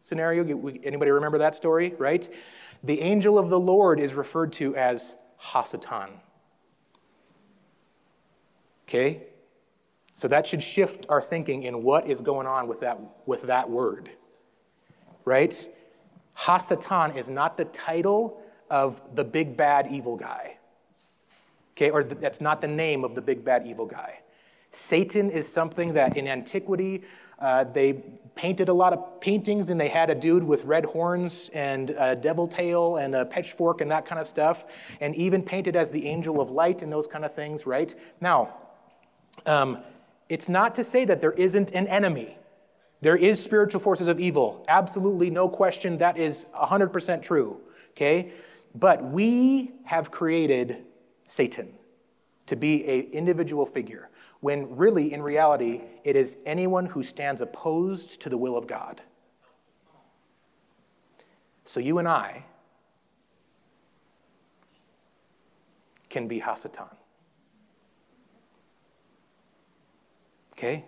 scenario, 0.00 0.42
anybody 0.84 1.10
remember 1.10 1.38
that 1.38 1.54
story, 1.54 1.94
right? 1.98 2.28
The 2.84 3.00
angel 3.00 3.38
of 3.38 3.50
the 3.50 3.58
Lord 3.58 4.00
is 4.00 4.14
referred 4.14 4.52
to 4.54 4.76
as 4.76 5.16
Hasatan. 5.42 6.10
Okay? 8.86 9.22
So 10.12 10.28
that 10.28 10.46
should 10.46 10.62
shift 10.62 11.06
our 11.08 11.20
thinking 11.20 11.62
in 11.62 11.82
what 11.82 12.08
is 12.08 12.20
going 12.20 12.46
on 12.46 12.68
with 12.68 12.80
that, 12.80 12.98
with 13.26 13.42
that 13.42 13.68
word 13.68 14.10
right? 15.28 15.68
Hasatan 16.38 17.14
is 17.14 17.28
not 17.28 17.58
the 17.58 17.66
title 17.66 18.40
of 18.70 19.14
the 19.14 19.24
big 19.24 19.58
bad 19.58 19.86
evil 19.90 20.16
guy. 20.16 20.56
Okay, 21.76 21.90
or 21.90 22.02
that's 22.02 22.40
not 22.40 22.62
the 22.62 22.68
name 22.68 23.04
of 23.04 23.14
the 23.14 23.20
big 23.20 23.44
bad 23.44 23.66
evil 23.66 23.84
guy. 23.84 24.20
Satan 24.70 25.30
is 25.30 25.46
something 25.46 25.92
that 25.92 26.16
in 26.16 26.26
antiquity 26.26 27.02
uh, 27.40 27.64
they 27.64 28.02
painted 28.34 28.68
a 28.68 28.72
lot 28.72 28.92
of 28.92 29.20
paintings 29.20 29.70
and 29.70 29.80
they 29.80 29.88
had 29.88 30.10
a 30.10 30.14
dude 30.14 30.44
with 30.44 30.64
red 30.64 30.84
horns 30.84 31.48
and 31.50 31.90
a 31.98 32.14
devil 32.14 32.46
tail 32.46 32.96
and 32.96 33.14
a 33.14 33.26
pitchfork 33.26 33.80
and 33.80 33.90
that 33.90 34.04
kind 34.04 34.20
of 34.20 34.26
stuff, 34.26 34.66
and 35.00 35.14
even 35.16 35.42
painted 35.42 35.74
as 35.74 35.90
the 35.90 36.06
angel 36.06 36.40
of 36.40 36.50
light 36.50 36.82
and 36.82 36.90
those 36.90 37.06
kind 37.06 37.24
of 37.24 37.34
things, 37.34 37.66
right? 37.66 37.94
Now, 38.20 38.54
um, 39.46 39.78
it's 40.28 40.48
not 40.48 40.74
to 40.76 40.84
say 40.84 41.04
that 41.04 41.20
there 41.20 41.32
isn't 41.32 41.72
an 41.72 41.86
enemy. 41.88 42.36
There 43.00 43.16
is 43.16 43.42
spiritual 43.42 43.80
forces 43.80 44.08
of 44.08 44.20
evil. 44.20 44.64
Absolutely 44.68 45.30
no 45.30 45.48
question. 45.48 45.98
That 45.98 46.18
is 46.18 46.48
100% 46.54 47.22
true. 47.22 47.60
Okay? 47.90 48.32
But 48.74 49.04
we 49.04 49.72
have 49.84 50.10
created 50.10 50.84
Satan 51.24 51.77
to 52.48 52.56
be 52.56 52.84
an 52.86 53.12
individual 53.12 53.66
figure, 53.66 54.08
when 54.40 54.74
really, 54.76 55.12
in 55.12 55.22
reality, 55.22 55.82
it 56.02 56.16
is 56.16 56.42
anyone 56.46 56.86
who 56.86 57.02
stands 57.02 57.40
opposed 57.40 58.22
to 58.22 58.28
the 58.28 58.38
will 58.38 58.56
of 58.56 58.66
God. 58.66 59.02
So 61.64 61.78
you 61.78 61.98
and 61.98 62.08
I 62.08 62.46
can 66.08 66.26
be 66.26 66.40
Hasatan. 66.40 66.88
Okay? 70.52 70.86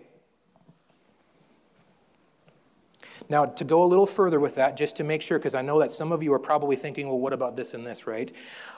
Now, 3.29 3.45
to 3.45 3.63
go 3.63 3.83
a 3.83 3.85
little 3.85 4.05
further 4.05 4.39
with 4.39 4.55
that, 4.55 4.75
just 4.75 4.95
to 4.97 5.03
make 5.03 5.21
sure, 5.21 5.37
because 5.37 5.55
I 5.55 5.61
know 5.61 5.79
that 5.79 5.91
some 5.91 6.11
of 6.11 6.21
you 6.23 6.33
are 6.33 6.39
probably 6.39 6.75
thinking, 6.75 7.07
well, 7.07 7.19
what 7.19 7.33
about 7.33 7.55
this 7.55 7.73
and 7.73 7.85
this, 7.85 8.07
right? 8.07 8.31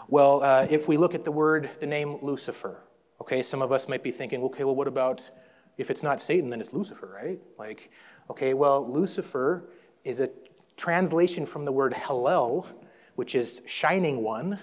Well, 0.07 0.43
uh, 0.43 0.67
if 0.69 0.87
we 0.87 0.97
look 0.97 1.15
at 1.15 1.23
the 1.23 1.31
word, 1.31 1.69
the 1.79 1.87
name 1.87 2.17
Lucifer, 2.21 2.83
okay, 3.21 3.41
some 3.41 3.61
of 3.61 3.71
us 3.71 3.87
might 3.87 4.03
be 4.03 4.11
thinking, 4.11 4.43
okay, 4.43 4.63
well, 4.63 4.75
what 4.75 4.87
about 4.87 5.29
if 5.77 5.89
it's 5.89 6.03
not 6.03 6.21
Satan, 6.21 6.49
then 6.49 6.61
it's 6.61 6.73
Lucifer, 6.73 7.11
right? 7.13 7.39
Like, 7.57 7.89
okay, 8.29 8.53
well, 8.53 8.87
Lucifer 8.87 9.69
is 10.03 10.19
a 10.19 10.29
translation 10.77 11.45
from 11.45 11.65
the 11.65 11.71
word 11.71 11.93
Hallel, 11.93 12.67
which 13.15 13.35
is 13.35 13.61
shining 13.65 14.21
one 14.23 14.59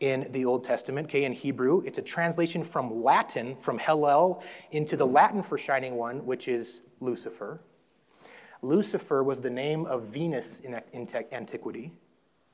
in 0.00 0.26
the 0.30 0.44
Old 0.44 0.64
Testament, 0.64 1.08
okay, 1.08 1.24
in 1.24 1.32
Hebrew. 1.32 1.82
It's 1.84 1.98
a 1.98 2.02
translation 2.02 2.62
from 2.62 3.02
Latin, 3.02 3.56
from 3.56 3.78
Hallel, 3.78 4.42
into 4.70 4.96
the 4.96 5.06
Latin 5.06 5.42
for 5.42 5.58
shining 5.58 5.94
one, 5.96 6.24
which 6.24 6.48
is 6.48 6.86
Lucifer. 7.00 7.60
Lucifer 8.62 9.22
was 9.22 9.40
the 9.40 9.50
name 9.50 9.86
of 9.86 10.04
Venus 10.04 10.60
in, 10.60 10.80
antiquity. 11.32 11.92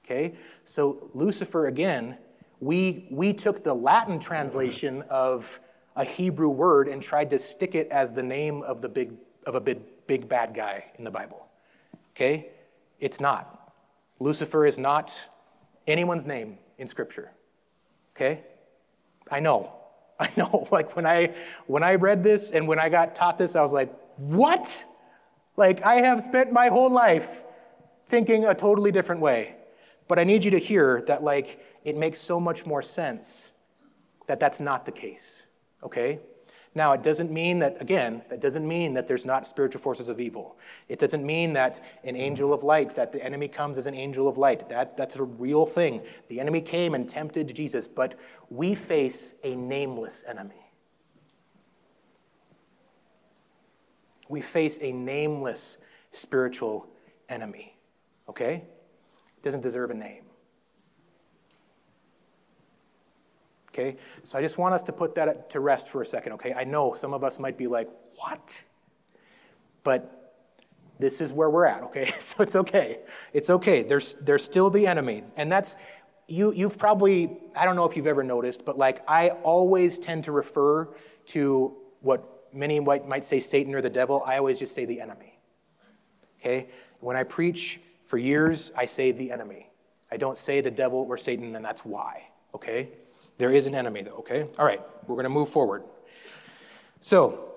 Okay? 0.05 0.35
So, 0.65 1.11
Lucifer, 1.15 1.67
again, 1.67 2.19
we, 2.61 3.07
we 3.11 3.33
took 3.33 3.65
the 3.65 3.75
Latin 3.75 4.19
translation 4.19 5.03
of 5.11 5.61
a 5.97 6.05
Hebrew 6.05 6.51
word 6.51 6.89
and 6.89 7.03
tried 7.03 7.31
to 7.31 7.39
stick 7.39 7.75
it 7.75 7.89
as 7.89 8.13
the 8.13 8.23
name 8.23 8.63
of, 8.63 8.81
the 8.81 8.89
big, 8.89 9.13
of 9.47 9.55
a 9.55 9.61
big, 9.61 9.81
big 10.07 10.29
bad 10.29 10.55
guy 10.55 10.85
in 10.99 11.05
the 11.05 11.11
Bible. 11.11 11.49
Okay? 12.11 12.49
It's 13.01 13.21
not. 13.21 13.73
Lucifer 14.19 14.67
is 14.67 14.79
not 14.79 15.29
anyone's 15.87 16.27
name 16.27 16.59
in 16.79 16.87
Scripture. 16.87 17.31
Okay? 18.15 18.43
I 19.31 19.41
know. 19.41 19.73
I 20.21 20.31
know. 20.37 20.69
Like 20.71 20.95
when 20.95 21.07
I 21.07 21.35
when 21.67 21.83
I 21.83 21.97
read 21.97 22.23
this 22.23 22.53
and 22.53 22.69
when 22.69 22.79
I 22.79 22.89
got 22.89 23.17
taught 23.17 23.37
this, 23.37 23.57
I 23.57 23.63
was 23.63 23.73
like, 23.73 23.93
what? 24.17 24.85
Like, 25.57 25.83
I 25.85 25.97
have 25.97 26.23
spent 26.23 26.53
my 26.53 26.69
whole 26.69 26.91
life 26.91 27.45
thinking 28.09 28.45
a 28.45 28.55
totally 28.55 28.91
different 28.91 29.21
way. 29.21 29.57
But 30.09 30.19
I 30.19 30.25
need 30.25 30.45
you 30.45 30.51
to 30.51 30.59
hear 30.59 31.03
that, 31.07 31.23
like, 31.23 31.65
it 31.85 31.97
makes 31.97 32.19
so 32.19 32.39
much 32.39 32.67
more 32.67 32.83
sense 32.83 33.53
that 34.27 34.41
that's 34.41 34.61
not 34.61 34.85
the 34.85 34.93
case, 34.93 35.47
okay? 35.83 36.19
Now, 36.75 36.93
it 36.93 37.03
doesn't 37.03 37.31
mean 37.31 37.61
that, 37.61 37.81
again, 37.81 38.23
that 38.29 38.41
doesn't 38.41 38.67
mean 38.67 38.95
that 38.95 39.07
there's 39.07 39.25
not 39.25 39.47
spiritual 39.47 39.81
forces 39.81 40.09
of 40.09 40.21
evil. 40.21 40.59
It 40.89 40.99
doesn't 40.99 41.25
mean 41.25 41.53
that 41.53 41.81
an 42.03 42.17
angel 42.17 42.53
of 42.53 42.65
light, 42.65 42.97
that 42.97 43.13
the 43.13 43.25
enemy 43.25 43.47
comes 43.47 43.79
as 43.79 43.87
an 43.87 43.95
angel 43.95 44.27
of 44.27 44.39
light. 44.39 44.69
That, 44.69 44.97
that's 44.97 45.17
a 45.17 45.23
real 45.23 45.67
thing. 45.67 46.03
The 46.29 46.41
enemy 46.41 46.61
came 46.61 46.95
and 46.95 47.09
tempted 47.09 47.55
Jesus, 47.55 47.87
but 47.87 48.19
we 48.51 48.75
face 48.75 49.35
a 49.45 49.55
nameless 49.55 50.25
enemy. 50.27 50.64
We 54.29 54.41
face 54.41 54.79
a 54.83 54.93
nameless 54.93 55.79
spiritual 56.11 56.89
enemy. 57.29 57.77
Okay? 58.29 58.55
It 58.55 59.43
doesn't 59.43 59.61
deserve 59.61 59.91
a 59.91 59.95
name. 59.95 60.25
Okay? 63.69 63.97
So 64.23 64.39
I 64.39 64.43
just 64.43 64.57
want 64.57 64.75
us 64.75 64.83
to 64.85 64.93
put 64.93 65.15
that 65.17 65.51
to 65.51 65.61
rest 65.61 65.89
for 65.89 66.01
a 66.01 66.07
second, 66.07 66.33
okay? 66.35 66.55
I 66.55 66.63
know 66.63 66.95
some 66.95 67.13
of 67.13 67.25
us 67.25 67.41
might 67.41 67.59
be 67.59 67.67
like, 67.67 67.89
what? 68.17 68.63
But 69.83 70.33
this 71.01 71.21
is 71.21 71.33
where 71.33 71.51
we're 71.51 71.67
at, 71.67 71.83
okay? 71.85 72.07
So 72.21 72.43
it's 72.43 72.55
okay. 72.55 73.01
It's 73.33 73.51
okay. 73.51 73.83
There's, 73.83 74.15
there's 74.15 74.45
still 74.45 74.71
the 74.71 74.87
enemy. 74.87 75.25
And 75.37 75.51
that's, 75.51 75.77
you, 76.29 76.53
you've 76.53 76.79
probably, 76.79 77.37
I 77.57 77.65
don't 77.65 77.75
know 77.75 77.85
if 77.85 77.97
you've 77.97 78.07
ever 78.07 78.23
noticed, 78.23 78.65
but 78.65 78.79
like 78.79 79.03
I 79.09 79.31
always 79.31 79.99
tend 79.99 80.25
to 80.25 80.33
refer 80.33 80.89
to 81.27 81.77
what 82.01 82.34
many 82.55 82.81
might, 82.81 83.25
say 83.25 83.41
Satan 83.41 83.75
or 83.75 83.81
the 83.81 83.91
devil. 83.91 84.23
I 84.27 84.39
always 84.39 84.59
just 84.59 84.75
say 84.75 84.85
the 84.85 85.01
enemy. 85.01 85.39
Okay? 86.41 86.69
When 87.01 87.17
I 87.17 87.25
preach 87.25 87.81
for 88.05 88.19
years, 88.19 88.73
I 88.77 88.87
say 88.87 89.13
the 89.13 89.31
enemy. 89.31 89.71
I 90.13 90.17
don't 90.17 90.39
say 90.39 90.61
the 90.61 90.71
devil 90.71 91.07
or 91.09 91.17
Satan, 91.17 91.57
and 91.57 91.65
that's 91.65 91.85
why. 91.85 92.25
Okay? 92.55 92.91
There 93.39 93.51
is 93.51 93.67
an 93.67 93.75
enemy, 93.75 94.03
though, 94.03 94.19
okay? 94.19 94.47
All 94.59 94.65
right, 94.65 94.81
we're 95.07 95.17
going 95.17 95.25
to 95.25 95.31
move 95.31 95.49
forward. 95.49 95.83
So, 97.01 97.55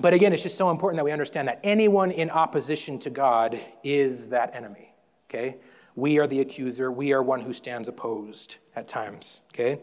but 0.00 0.14
again, 0.14 0.32
it's 0.32 0.42
just 0.42 0.56
so 0.56 0.70
important 0.70 0.98
that 0.98 1.04
we 1.04 1.12
understand 1.12 1.48
that 1.48 1.60
anyone 1.62 2.10
in 2.10 2.30
opposition 2.30 2.98
to 3.00 3.10
God 3.10 3.58
is 3.82 4.30
that 4.30 4.54
enemy, 4.54 4.94
okay? 5.28 5.58
We 5.94 6.18
are 6.18 6.26
the 6.26 6.40
accuser, 6.40 6.90
we 6.90 7.12
are 7.12 7.22
one 7.22 7.40
who 7.40 7.52
stands 7.52 7.86
opposed 7.86 8.56
at 8.74 8.88
times, 8.88 9.42
okay? 9.52 9.80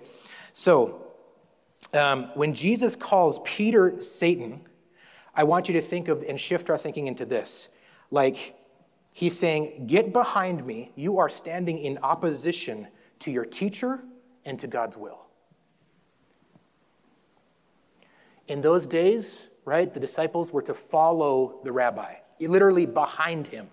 So, 0.54 1.11
um, 1.94 2.26
when 2.36 2.54
Jesus 2.54 2.96
calls 2.96 3.40
Peter 3.44 4.02
Satan, 4.02 4.62
I 5.36 5.44
want 5.44 5.68
you 5.68 5.74
to 5.74 5.82
think 5.82 6.08
of 6.08 6.24
and 6.28 6.40
shift 6.40 6.70
our 6.70 6.78
thinking 6.78 7.08
into 7.08 7.26
this. 7.26 7.70
Like, 8.10 8.56
he's 9.14 9.38
saying, 9.38 9.88
Get 9.88 10.14
behind 10.14 10.66
me. 10.66 10.92
You 10.96 11.20
are 11.20 11.30
standing 11.30 11.78
in 11.80 11.98
opposition 12.00 12.88
to 13.20 13.32
your 13.32 13.46
teacher 13.46 14.04
and 14.46 14.60
to 14.60 14.68
God's 14.68 14.98
will. 14.98 15.28
In 18.48 18.62
those 18.62 18.86
days, 18.86 19.50
right, 19.66 19.94
the 19.94 20.00
disciples 20.00 20.52
were 20.52 20.62
to 20.64 20.74
follow 20.74 21.60
the 21.64 21.72
rabbi, 21.72 22.16
literally 22.40 22.86
behind 22.86 23.48
him. 23.48 23.70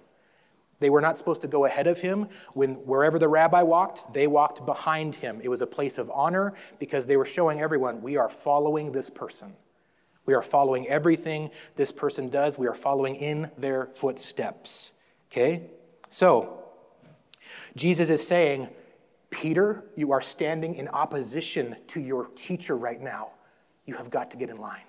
They 0.81 0.91
were 0.91 1.01
not 1.01 1.19
supposed 1.19 1.41
to 1.43 1.49
go 1.49 1.65
ahead 1.65 1.87
of 1.87 2.01
him. 2.01 2.29
When 2.55 2.75
wherever 2.75 3.19
the 3.19 3.29
rabbi 3.29 3.63
walked, 3.63 4.13
they 4.13 4.27
walked 4.27 4.65
behind 4.65 5.15
him. 5.17 5.41
It 5.43 5.49
was 5.49 5.61
a 5.61 5.67
place 5.67 5.99
of 5.99 6.11
honor 6.11 6.55
because 6.79 7.07
they 7.07 7.17
were 7.17 7.25
showing 7.25 7.61
everyone, 7.61 8.01
we 8.01 8.17
are 8.17 8.29
following 8.29 8.93
this 8.93 9.11
person. 9.11 9.55
We 10.25 10.35
are 10.35 10.43
following 10.43 10.87
everything 10.89 11.51
this 11.75 11.91
person 11.91 12.29
does. 12.29 12.59
We 12.59 12.67
are 12.69 12.75
following 12.75 13.17
in 13.17 13.51
their 13.57 13.87
footsteps. 13.87 14.93
Okay? 15.33 15.71
So, 16.11 16.65
Jesus 17.75 18.11
is 18.11 18.27
saying, 18.27 18.69
Peter, 19.31 19.85
you 19.97 20.13
are 20.13 20.21
standing 20.21 20.75
in 20.75 20.89
opposition 20.89 21.77
to 21.89 22.01
your 22.01 22.27
teacher 22.35 22.77
right 22.77 23.01
now. 23.01 23.31
You 23.87 23.97
have 23.97 24.11
got 24.11 24.31
to 24.33 24.37
get 24.37 24.51
in 24.51 24.59
line. 24.59 24.83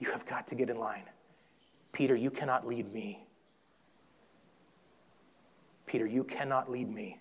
You 0.00 0.10
have 0.10 0.26
got 0.26 0.46
to 0.48 0.54
get 0.54 0.70
in 0.70 0.78
line. 0.78 1.04
Peter, 1.92 2.14
you 2.14 2.30
cannot 2.30 2.66
lead 2.66 2.92
me. 2.92 3.27
Peter, 5.88 6.06
you 6.06 6.22
cannot 6.22 6.70
lead 6.70 6.88
me. 6.88 7.18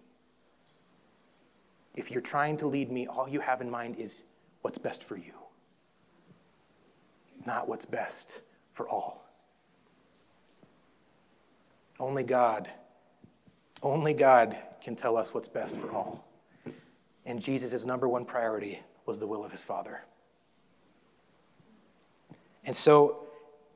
If 1.96 2.12
you're 2.12 2.22
trying 2.22 2.58
to 2.58 2.68
lead 2.68 2.92
me, 2.92 3.08
all 3.08 3.28
you 3.28 3.40
have 3.40 3.62
in 3.62 3.72
mind 3.72 3.96
is 3.96 4.26
what's 4.62 4.78
best 4.78 5.04
for 5.04 5.18
you, 5.18 5.34
not 7.48 7.68
what's 7.68 7.86
best 7.86 8.42
for 8.74 8.88
all. 8.88 9.28
Only 12.00 12.24
God, 12.24 12.70
only 13.82 14.14
God 14.14 14.56
can 14.82 14.96
tell 14.96 15.18
us 15.18 15.34
what's 15.34 15.48
best 15.48 15.76
for 15.76 15.90
all. 15.92 16.28
And 17.26 17.42
Jesus' 17.42 17.86
number 17.86 18.08
one 18.08 18.26
priority 18.26 18.80
was 19.06 19.20
the 19.20 19.28
will 19.28 19.44
of 19.44 19.52
his 19.52 19.64
Father. 19.64 20.02
And 22.66 22.76
so 22.76 23.24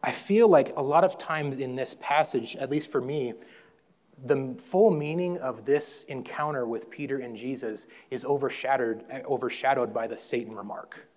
I 0.04 0.12
feel 0.12 0.48
like 0.48 0.74
a 0.78 0.82
lot 0.84 1.04
of 1.04 1.18
times 1.18 1.60
in 1.60 1.76
this 1.76 1.96
passage, 2.00 2.56
at 2.56 2.70
least 2.70 2.92
for 2.92 3.02
me, 3.02 3.34
the 4.24 4.56
full 4.60 4.92
meaning 4.92 5.38
of 5.40 5.66
this 5.66 6.04
encounter 6.04 6.66
with 6.66 6.90
Peter 6.90 7.20
and 7.20 7.36
Jesus 7.36 7.88
is 8.10 8.24
overshadowed, 8.24 9.04
overshadowed 9.25 9.94
by 9.94 10.08
the 10.08 10.18
Satan 10.18 10.56
remark. 10.56 11.08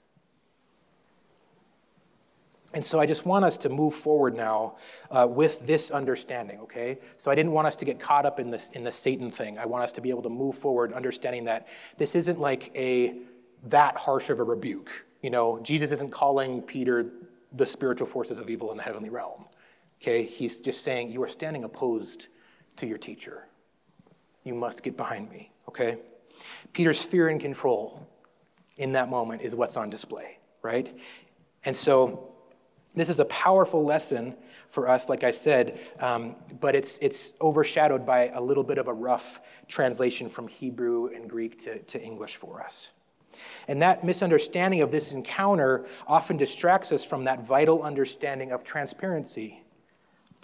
And 2.75 2.85
so 2.85 2.99
I 2.99 3.07
just 3.07 3.25
want 3.25 3.45
us 3.45 3.57
to 3.59 3.69
move 3.69 3.95
forward 3.95 4.37
now 4.37 4.77
uh, 5.11 5.29
with 5.31 5.65
this 5.65 5.93
understanding, 5.93 6.59
okay? 6.61 6.99
So 7.17 7.31
I 7.31 7.37
didn't 7.37 7.53
want 7.53 7.69
us 7.69 7.77
to 7.77 7.85
get 7.85 8.01
caught 8.01 8.27
up 8.27 8.41
in 8.41 8.51
this 8.51 8.71
in 8.71 8.83
the 8.83 8.91
Satan 8.91 9.31
thing. 9.31 9.59
I 9.59 9.67
want 9.67 9.85
us 9.85 9.93
to 9.93 10.01
be 10.01 10.11
able 10.11 10.23
to 10.23 10.29
move 10.29 10.57
forward 10.57 10.93
understanding 10.93 11.45
that 11.45 11.69
this 11.99 12.17
isn't 12.17 12.41
like 12.41 12.73
a 12.75 13.19
that 13.67 13.97
harsh 13.97 14.29
of 14.29 14.41
a 14.41 14.43
rebuke. 14.43 15.07
You 15.23 15.31
know, 15.31 15.61
Jesus 15.61 15.93
isn't 15.93 16.11
calling 16.11 16.63
Peter 16.63 17.13
the 17.53 17.65
spiritual 17.65 18.09
forces 18.09 18.39
of 18.41 18.51
evil 18.51 18.73
in 18.73 18.77
the 18.77 18.83
heavenly 18.83 19.09
realm. 19.09 19.45
Okay? 20.03 20.25
He's 20.25 20.61
just 20.61 20.83
saying 20.83 21.13
you 21.13 21.23
are 21.23 21.29
standing 21.29 21.63
opposed 21.63 22.27
to 22.77 22.87
your 22.87 22.99
teacher. 22.99 23.47
You 24.43 24.55
must 24.55 24.83
get 24.83 24.97
behind 24.97 25.31
me, 25.31 25.51
okay? 25.69 25.99
Peter's 26.73 27.03
fear 27.05 27.29
and 27.29 27.41
control 27.41 28.07
in 28.77 28.93
that 28.93 29.09
moment 29.09 29.43
is 29.43 29.55
what's 29.55 29.77
on 29.77 29.91
display, 29.91 30.39
right? 30.63 30.93
And 31.65 31.75
so 31.75 32.35
this 32.95 33.09
is 33.09 33.21
a 33.21 33.25
powerful 33.27 33.85
lesson 33.85 34.37
for 34.69 34.89
us, 34.89 35.09
like 35.09 35.25
I 35.25 35.31
said, 35.31 35.79
um, 36.01 36.37
but 36.61 36.75
it's, 36.75 36.99
it's 36.99 37.35
overshadowed 37.41 38.05
by 38.05 38.29
a 38.29 38.41
little 38.41 38.65
bit 38.65 38.79
of 38.79 38.89
a 38.89 38.93
rough 38.93 39.41
translation 39.69 40.29
from 40.29 40.49
Hebrew 40.49 41.07
and 41.15 41.29
Greek 41.29 41.59
to, 41.61 41.79
to 41.79 42.03
English 42.03 42.37
for 42.37 42.61
us. 42.61 42.93
And 43.67 43.83
that 43.83 44.05
misunderstanding 44.05 44.81
of 44.81 44.93
this 44.93 45.13
encounter 45.13 45.87
often 46.07 46.37
distracts 46.37 46.93
us 46.93 47.05
from 47.05 47.25
that 47.25 47.47
vital 47.47 47.83
understanding 47.83 48.53
of 48.53 48.63
transparency 48.63 49.64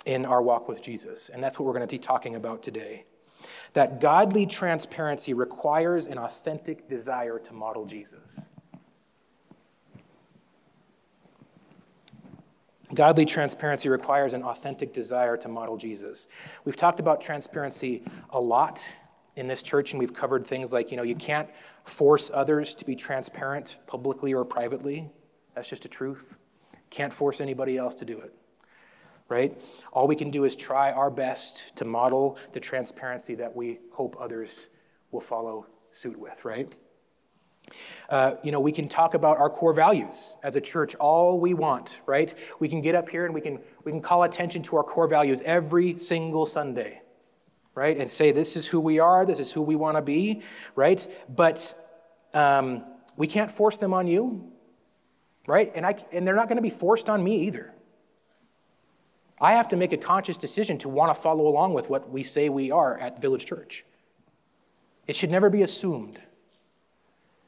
in 0.07 0.25
our 0.25 0.43
walk 0.43 0.69
with 0.69 0.83
Jesus. 0.83 1.29
And 1.29 1.43
that's 1.43 1.59
what 1.59 1.67
we're 1.67 1.73
going 1.73 1.87
to 1.87 1.95
be 1.95 1.99
talking 1.99 2.35
about 2.35 2.63
today. 2.63 3.05
That 3.73 4.01
godly 4.01 4.47
transparency 4.47 5.35
requires 5.35 6.07
an 6.07 6.19
authentic 6.19 6.89
desire 6.89 7.39
to 7.39 7.53
model 7.53 7.87
Jesus. 7.87 8.47
Godly 12.93 13.25
transparency 13.25 13.89
requires 13.89 14.33
an 14.33 14.43
authentic 14.43 14.93
desire 14.93 15.37
to 15.37 15.49
model 15.49 15.77
Jesus. 15.77 16.27
We've 16.65 16.77
talked 16.77 16.99
about 16.99 17.21
transparency 17.21 18.03
a 18.31 18.41
lot 18.41 18.87
in 19.37 19.47
this 19.47 19.63
church, 19.63 19.93
and 19.93 20.01
we've 20.01 20.13
covered 20.13 20.45
things 20.45 20.73
like, 20.73 20.91
you 20.91 20.97
know, 20.97 21.05
you 21.05 21.15
can't 21.15 21.49
force 21.85 22.33
others 22.35 22.75
to 22.75 22.85
be 22.85 22.97
transparent 22.97 23.79
publicly 23.87 24.35
or 24.35 24.45
privately. 24.45 25.09
That's 25.55 25.69
just 25.69 25.85
a 25.85 25.89
truth. 25.89 26.37
Can't 26.91 27.13
force 27.13 27.41
anybody 27.41 27.77
else 27.77 27.95
to 27.97 28.05
do 28.05 28.19
it, 28.19 28.35
right? 29.31 29.57
All 29.93 30.07
we 30.09 30.17
can 30.17 30.31
do 30.31 30.45
is 30.45 30.57
try 30.57 30.91
our 30.93 31.11
best 31.11 31.75
to 31.77 31.85
model 31.87 32.37
the 32.53 32.61
transparency 32.61 33.37
that 33.37 33.55
we 33.55 33.79
hope 33.93 34.17
others 34.19 34.69
will 35.13 35.21
follow 35.21 35.67
suit 35.93 36.19
with, 36.19 36.45
right? 36.45 36.71
Uh, 38.09 38.35
you 38.43 38.51
know, 38.51 38.59
we 38.59 38.73
can 38.73 38.89
talk 38.89 39.15
about 39.15 39.39
our 39.39 39.49
core 39.49 39.73
values 39.73 40.35
as 40.43 40.57
a 40.57 40.61
church 40.61 40.97
all 40.97 41.39
we 41.39 41.55
want, 41.55 42.01
right? 42.07 42.35
We 42.59 42.69
can 42.69 42.81
get 42.81 42.97
up 42.97 43.09
here 43.09 43.25
and 43.25 43.33
we 43.33 43.41
can, 43.41 43.61
we 43.85 43.93
can 43.93 44.03
call 44.03 44.25
attention 44.25 44.63
to 44.63 44.77
our 44.77 44.83
core 44.83 45.07
values 45.07 45.43
every 45.43 45.97
single 45.99 46.45
Sunday, 46.45 47.01
right? 47.77 47.97
And 47.97 48.11
say, 48.11 48.33
this 48.33 48.57
is 48.57 48.67
who 48.67 48.81
we 48.81 48.99
are, 48.99 49.25
this 49.25 49.39
is 49.39 49.53
who 49.53 49.63
we 49.63 49.77
want 49.77 49.97
to 49.97 50.03
be, 50.03 50.43
right? 50.75 51.07
But 51.29 51.73
um, 52.35 52.85
we 53.17 53.29
can't 53.29 53.51
force 53.51 53.79
them 53.79 53.95
on 53.95 54.09
you, 54.09 54.51
right? 55.47 55.71
And, 55.77 55.87
I, 55.87 55.95
and 56.13 56.27
they're 56.27 56.35
not 56.35 56.49
going 56.49 56.57
to 56.57 56.63
be 56.63 56.71
forced 56.71 57.09
on 57.09 57.23
me 57.23 57.43
either. 57.43 57.73
I 59.41 59.53
have 59.53 59.69
to 59.69 59.77
make 59.77 59.93
a 59.93 59.97
conscious 59.97 60.37
decision 60.37 60.77
to 60.79 60.89
want 60.89 61.15
to 61.15 61.21
follow 61.21 61.47
along 61.47 61.73
with 61.73 61.89
what 61.89 62.11
we 62.11 62.23
say 62.23 62.49
we 62.49 62.71
are 62.71 62.99
at 62.99 63.21
Village 63.21 63.47
Church. 63.47 63.85
It 65.07 65.17
should 65.17 65.31
never 65.31 65.49
be 65.49 65.63
assumed. 65.63 66.19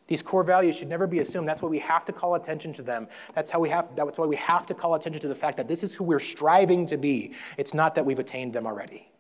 These 0.07 0.23
core 0.23 0.45
values 0.45 0.77
should 0.79 0.89
never 0.89 1.07
be 1.07 1.21
assumed. 1.21 1.47
That's 1.47 1.63
why 1.63 1.69
we 1.69 1.79
have 1.79 2.05
to 2.07 2.13
call 2.13 2.35
attention 2.35 2.73
to 2.75 2.83
them. 2.83 3.09
That's 3.35 3.51
how 3.51 3.61
we 3.61 3.69
have 3.69 3.95
that's 3.95 4.19
why 4.19 4.27
we 4.27 4.37
have 4.37 4.67
to 4.67 4.75
call 4.75 4.95
attention 4.95 5.21
to 5.21 5.29
the 5.29 5.35
fact 5.35 5.57
that 5.59 5.69
this 5.69 5.83
is 5.83 5.95
who 5.95 6.05
we're 6.05 6.19
striving 6.19 6.87
to 6.87 6.97
be. 6.97 7.35
It's 7.57 7.73
not 7.73 7.95
that 7.95 8.05
we've 8.05 8.19
attained 8.19 8.53
them 8.53 8.67
already. 8.67 9.11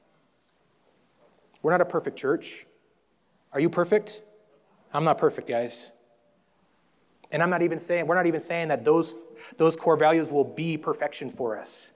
We're 1.63 1.71
not 1.71 1.81
a 1.81 1.87
perfect 1.87 2.19
church. 2.19 2.67
Are 3.53 3.61
you 3.61 3.71
perfect? 3.71 4.23
I'm 4.93 5.05
not 5.05 5.19
perfect, 5.19 5.49
guys. 5.49 5.93
And 7.31 7.43
I'm 7.43 7.51
not 7.51 7.63
even 7.63 7.79
saying, 7.79 8.07
we're 8.07 8.15
not 8.15 8.27
even 8.27 8.41
saying 8.41 8.69
that 8.69 8.85
those, 8.85 9.29
those 9.57 9.75
core 9.75 9.97
values 9.97 10.31
will 10.31 10.45
be 10.45 10.77
perfection 10.77 11.31
for 11.31 11.59
us, 11.59 11.93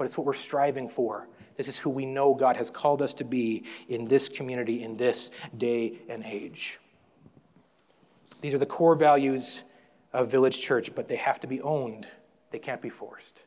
but 0.00 0.06
it's 0.06 0.16
what 0.16 0.26
we're 0.26 0.32
striving 0.32 0.88
for. 0.88 1.28
This 1.56 1.68
is 1.68 1.76
who 1.76 1.90
we 1.90 2.06
know 2.06 2.32
God 2.32 2.56
has 2.56 2.70
called 2.70 3.02
us 3.02 3.12
to 3.12 3.24
be 3.24 3.64
in 3.86 4.08
this 4.08 4.30
community, 4.30 4.82
in 4.82 4.96
this 4.96 5.30
day 5.58 5.98
and 6.08 6.24
age. 6.24 6.78
These 8.40 8.54
are 8.54 8.58
the 8.58 8.64
core 8.64 8.94
values 8.94 9.64
of 10.14 10.30
Village 10.30 10.58
Church, 10.62 10.94
but 10.94 11.06
they 11.06 11.16
have 11.16 11.38
to 11.40 11.46
be 11.46 11.60
owned, 11.60 12.08
they 12.50 12.58
can't 12.58 12.80
be 12.80 12.88
forced. 12.88 13.44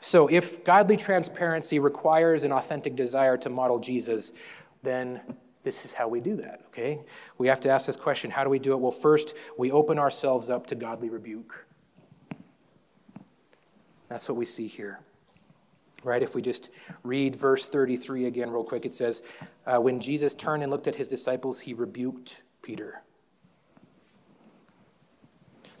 So, 0.00 0.28
if 0.28 0.62
godly 0.62 0.96
transparency 0.96 1.80
requires 1.80 2.44
an 2.44 2.52
authentic 2.52 2.94
desire 2.94 3.36
to 3.38 3.50
model 3.50 3.80
Jesus, 3.80 4.30
then 4.84 5.20
this 5.64 5.84
is 5.84 5.94
how 5.94 6.06
we 6.06 6.20
do 6.20 6.36
that, 6.36 6.60
okay? 6.68 7.02
We 7.38 7.48
have 7.48 7.58
to 7.62 7.70
ask 7.70 7.86
this 7.86 7.96
question 7.96 8.30
how 8.30 8.44
do 8.44 8.50
we 8.50 8.60
do 8.60 8.70
it? 8.70 8.78
Well, 8.78 8.92
first, 8.92 9.36
we 9.58 9.72
open 9.72 9.98
ourselves 9.98 10.48
up 10.48 10.68
to 10.68 10.76
godly 10.76 11.10
rebuke. 11.10 11.63
That's 14.14 14.28
what 14.28 14.36
we 14.36 14.46
see 14.46 14.68
here. 14.68 15.00
Right? 16.04 16.22
If 16.22 16.36
we 16.36 16.40
just 16.40 16.70
read 17.02 17.34
verse 17.34 17.66
33 17.66 18.26
again, 18.26 18.48
real 18.48 18.62
quick, 18.62 18.86
it 18.86 18.94
says, 18.94 19.24
uh, 19.66 19.78
When 19.78 19.98
Jesus 19.98 20.36
turned 20.36 20.62
and 20.62 20.70
looked 20.70 20.86
at 20.86 20.94
his 20.94 21.08
disciples, 21.08 21.58
he 21.58 21.74
rebuked 21.74 22.42
Peter. 22.62 23.02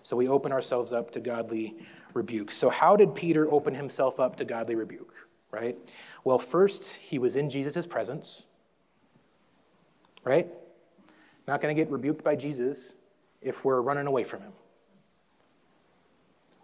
So 0.02 0.16
we 0.16 0.26
open 0.26 0.50
ourselves 0.50 0.92
up 0.92 1.12
to 1.12 1.20
godly 1.20 1.76
rebuke. 2.12 2.50
So, 2.50 2.70
how 2.70 2.96
did 2.96 3.14
Peter 3.14 3.48
open 3.48 3.72
himself 3.72 4.18
up 4.18 4.34
to 4.38 4.44
godly 4.44 4.74
rebuke? 4.74 5.14
Right? 5.52 5.76
Well, 6.24 6.40
first, 6.40 6.96
he 6.96 7.20
was 7.20 7.36
in 7.36 7.48
Jesus' 7.48 7.86
presence 7.86 8.46
right? 10.24 10.48
Not 11.46 11.60
going 11.60 11.76
to 11.76 11.80
get 11.80 11.92
rebuked 11.92 12.24
by 12.24 12.34
Jesus 12.34 12.96
if 13.40 13.64
we're 13.64 13.80
running 13.80 14.08
away 14.08 14.24
from 14.24 14.40
him. 14.40 14.54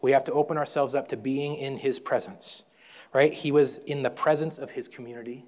We 0.01 0.13
have 0.13 0.25
to 0.25 0.33
open 0.33 0.57
ourselves 0.57 0.95
up 0.95 1.09
to 1.09 1.17
being 1.17 1.55
in 1.57 1.77
his 1.77 1.99
presence, 1.99 2.65
right? 3.13 3.33
He 3.33 3.53
was 3.53 3.79
in 3.79 4.03
the 4.03 4.11
presence 4.11 4.59
of 4.59 4.71
his 4.71 4.89
community, 4.89 5.47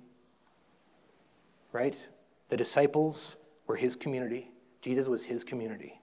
right? 1.72 2.08
The 2.48 2.56
disciples 2.56 3.36
were 3.66 3.76
his 3.76 3.96
community, 3.96 4.50
Jesus 4.80 5.08
was 5.08 5.24
his 5.24 5.44
community. 5.44 6.00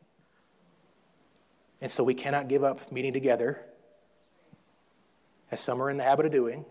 And 1.82 1.90
so 1.90 2.04
we 2.04 2.14
cannot 2.14 2.50
give 2.50 2.64
up 2.64 2.92
meeting 2.92 3.14
together, 3.14 3.62
as 5.52 5.62
some 5.62 5.82
are 5.82 5.90
in 5.90 5.98
the 5.98 6.04
habit 6.04 6.26
of 6.26 6.32
doing, 6.32 6.66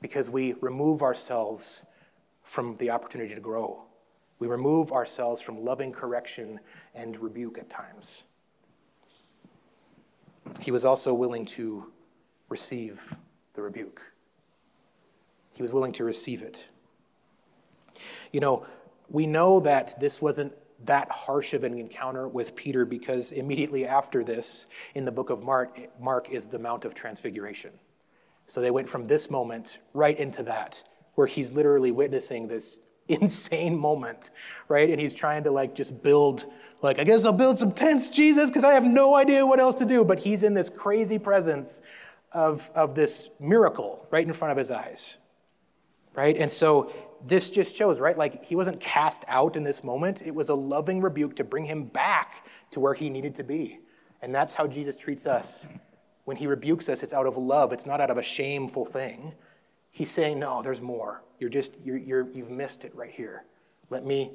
because 0.00 0.28
we 0.28 0.54
remove 0.60 1.02
ourselves 1.02 1.84
from 2.42 2.76
the 2.76 2.90
opportunity 2.90 3.34
to 3.34 3.40
grow. 3.40 3.82
We 4.38 4.48
remove 4.48 4.92
ourselves 4.92 5.40
from 5.40 5.64
loving 5.64 5.92
correction 5.92 6.60
and 6.94 7.18
rebuke 7.18 7.58
at 7.58 7.68
times. 7.70 8.24
He 10.60 10.70
was 10.70 10.84
also 10.84 11.14
willing 11.14 11.44
to 11.46 11.92
receive 12.48 13.14
the 13.54 13.62
rebuke. 13.62 14.02
He 15.54 15.62
was 15.62 15.72
willing 15.72 15.92
to 15.92 16.04
receive 16.04 16.42
it. 16.42 16.66
You 18.32 18.40
know, 18.40 18.66
we 19.08 19.26
know 19.26 19.60
that 19.60 19.98
this 20.00 20.20
wasn't 20.20 20.52
that 20.84 21.10
harsh 21.10 21.54
of 21.54 21.64
an 21.64 21.78
encounter 21.78 22.28
with 22.28 22.54
Peter 22.54 22.84
because 22.84 23.32
immediately 23.32 23.86
after 23.86 24.22
this, 24.22 24.66
in 24.94 25.04
the 25.04 25.12
book 25.12 25.30
of 25.30 25.42
Mark, 25.42 25.78
Mark 25.98 26.30
is 26.30 26.46
the 26.46 26.58
Mount 26.58 26.84
of 26.84 26.94
Transfiguration. 26.94 27.72
So 28.46 28.60
they 28.60 28.70
went 28.70 28.88
from 28.88 29.06
this 29.06 29.30
moment 29.30 29.78
right 29.94 30.18
into 30.18 30.42
that, 30.44 30.82
where 31.14 31.26
he's 31.26 31.54
literally 31.54 31.90
witnessing 31.90 32.48
this 32.48 32.85
insane 33.20 33.76
moment, 33.76 34.30
right? 34.68 34.90
And 34.90 35.00
he's 35.00 35.14
trying 35.14 35.44
to 35.44 35.50
like 35.50 35.74
just 35.74 36.02
build, 36.02 36.46
like, 36.82 36.98
I 36.98 37.04
guess 37.04 37.24
I'll 37.24 37.32
build 37.32 37.58
some 37.58 37.72
tents, 37.72 38.10
Jesus, 38.10 38.50
because 38.50 38.64
I 38.64 38.74
have 38.74 38.84
no 38.84 39.14
idea 39.14 39.46
what 39.46 39.60
else 39.60 39.74
to 39.76 39.84
do. 39.84 40.04
But 40.04 40.18
he's 40.18 40.42
in 40.42 40.54
this 40.54 40.68
crazy 40.68 41.18
presence 41.18 41.82
of, 42.32 42.70
of 42.74 42.94
this 42.94 43.30
miracle 43.40 44.06
right 44.10 44.26
in 44.26 44.32
front 44.32 44.52
of 44.52 44.58
his 44.58 44.70
eyes, 44.70 45.18
right? 46.14 46.36
And 46.36 46.50
so 46.50 46.92
this 47.24 47.50
just 47.50 47.76
shows, 47.76 48.00
right? 48.00 48.16
Like 48.16 48.44
he 48.44 48.56
wasn't 48.56 48.80
cast 48.80 49.24
out 49.28 49.56
in 49.56 49.62
this 49.62 49.82
moment. 49.82 50.22
It 50.22 50.34
was 50.34 50.48
a 50.48 50.54
loving 50.54 51.00
rebuke 51.00 51.36
to 51.36 51.44
bring 51.44 51.64
him 51.64 51.84
back 51.84 52.46
to 52.70 52.80
where 52.80 52.94
he 52.94 53.08
needed 53.08 53.34
to 53.36 53.44
be. 53.44 53.80
And 54.22 54.34
that's 54.34 54.54
how 54.54 54.66
Jesus 54.66 54.96
treats 54.96 55.26
us. 55.26 55.68
When 56.24 56.36
he 56.36 56.46
rebukes 56.46 56.88
us, 56.88 57.02
it's 57.02 57.14
out 57.14 57.26
of 57.26 57.36
love, 57.36 57.72
it's 57.72 57.86
not 57.86 58.00
out 58.00 58.10
of 58.10 58.18
a 58.18 58.22
shameful 58.22 58.84
thing. 58.84 59.32
He's 59.96 60.10
saying, 60.10 60.38
No, 60.38 60.60
there's 60.60 60.82
more. 60.82 61.22
You're 61.38 61.48
just, 61.48 61.74
you're, 61.82 61.96
you're, 61.96 62.28
you've 62.30 62.50
missed 62.50 62.84
it 62.84 62.94
right 62.94 63.10
here. 63.10 63.46
Let 63.88 64.04
me 64.04 64.30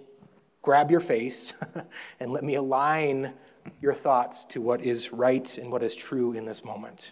grab 0.63 0.89
your 0.89 0.99
face 0.99 1.53
and 2.19 2.31
let 2.31 2.43
me 2.43 2.55
align 2.55 3.31
your 3.79 3.93
thoughts 3.93 4.43
to 4.45 4.59
what 4.59 4.81
is 4.81 5.13
right 5.13 5.55
and 5.59 5.71
what 5.71 5.83
is 5.83 5.95
true 5.95 6.33
in 6.33 6.45
this 6.45 6.65
moment. 6.65 7.11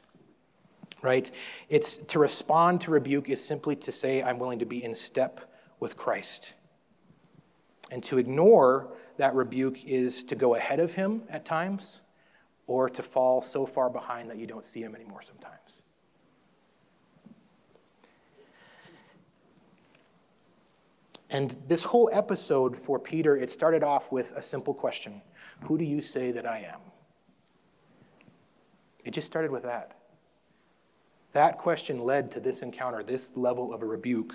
Right? 1.03 1.29
It's 1.69 1.97
to 1.97 2.17
respond 2.17 2.81
to 2.81 2.91
rebuke 2.91 3.29
is 3.29 3.43
simply 3.45 3.75
to 3.75 3.91
say, 3.91 4.23
I'm 4.23 4.39
willing 4.39 4.57
to 4.59 4.65
be 4.65 4.83
in 4.83 4.95
step 4.95 5.53
with 5.79 5.95
Christ. 5.95 6.53
And 7.91 8.01
to 8.05 8.17
ignore 8.17 8.97
that 9.17 9.35
rebuke 9.35 9.85
is 9.85 10.23
to 10.23 10.35
go 10.35 10.55
ahead 10.55 10.79
of 10.79 10.93
him 10.93 11.21
at 11.29 11.45
times 11.45 12.01
or 12.65 12.89
to 12.89 13.03
fall 13.03 13.43
so 13.43 13.67
far 13.67 13.91
behind 13.91 14.27
that 14.31 14.37
you 14.37 14.47
don't 14.47 14.65
see 14.65 14.81
him 14.81 14.95
anymore 14.95 15.21
sometimes. 15.21 15.83
And 21.29 21.55
this 21.67 21.83
whole 21.83 22.09
episode 22.11 22.75
for 22.75 22.99
Peter, 22.99 23.37
it 23.37 23.49
started 23.49 23.83
off 23.83 24.11
with 24.11 24.33
a 24.33 24.41
simple 24.41 24.73
question 24.73 25.21
Who 25.65 25.77
do 25.77 25.83
you 25.83 26.01
say 26.01 26.31
that 26.31 26.47
I 26.47 26.59
am? 26.59 26.79
It 29.05 29.11
just 29.11 29.27
started 29.27 29.51
with 29.51 29.63
that. 29.63 29.95
That 31.33 31.57
question 31.57 31.99
led 31.99 32.31
to 32.31 32.39
this 32.39 32.63
encounter, 32.63 33.03
this 33.03 33.37
level 33.37 33.73
of 33.73 33.83
a 33.83 33.85
rebuke 33.85 34.33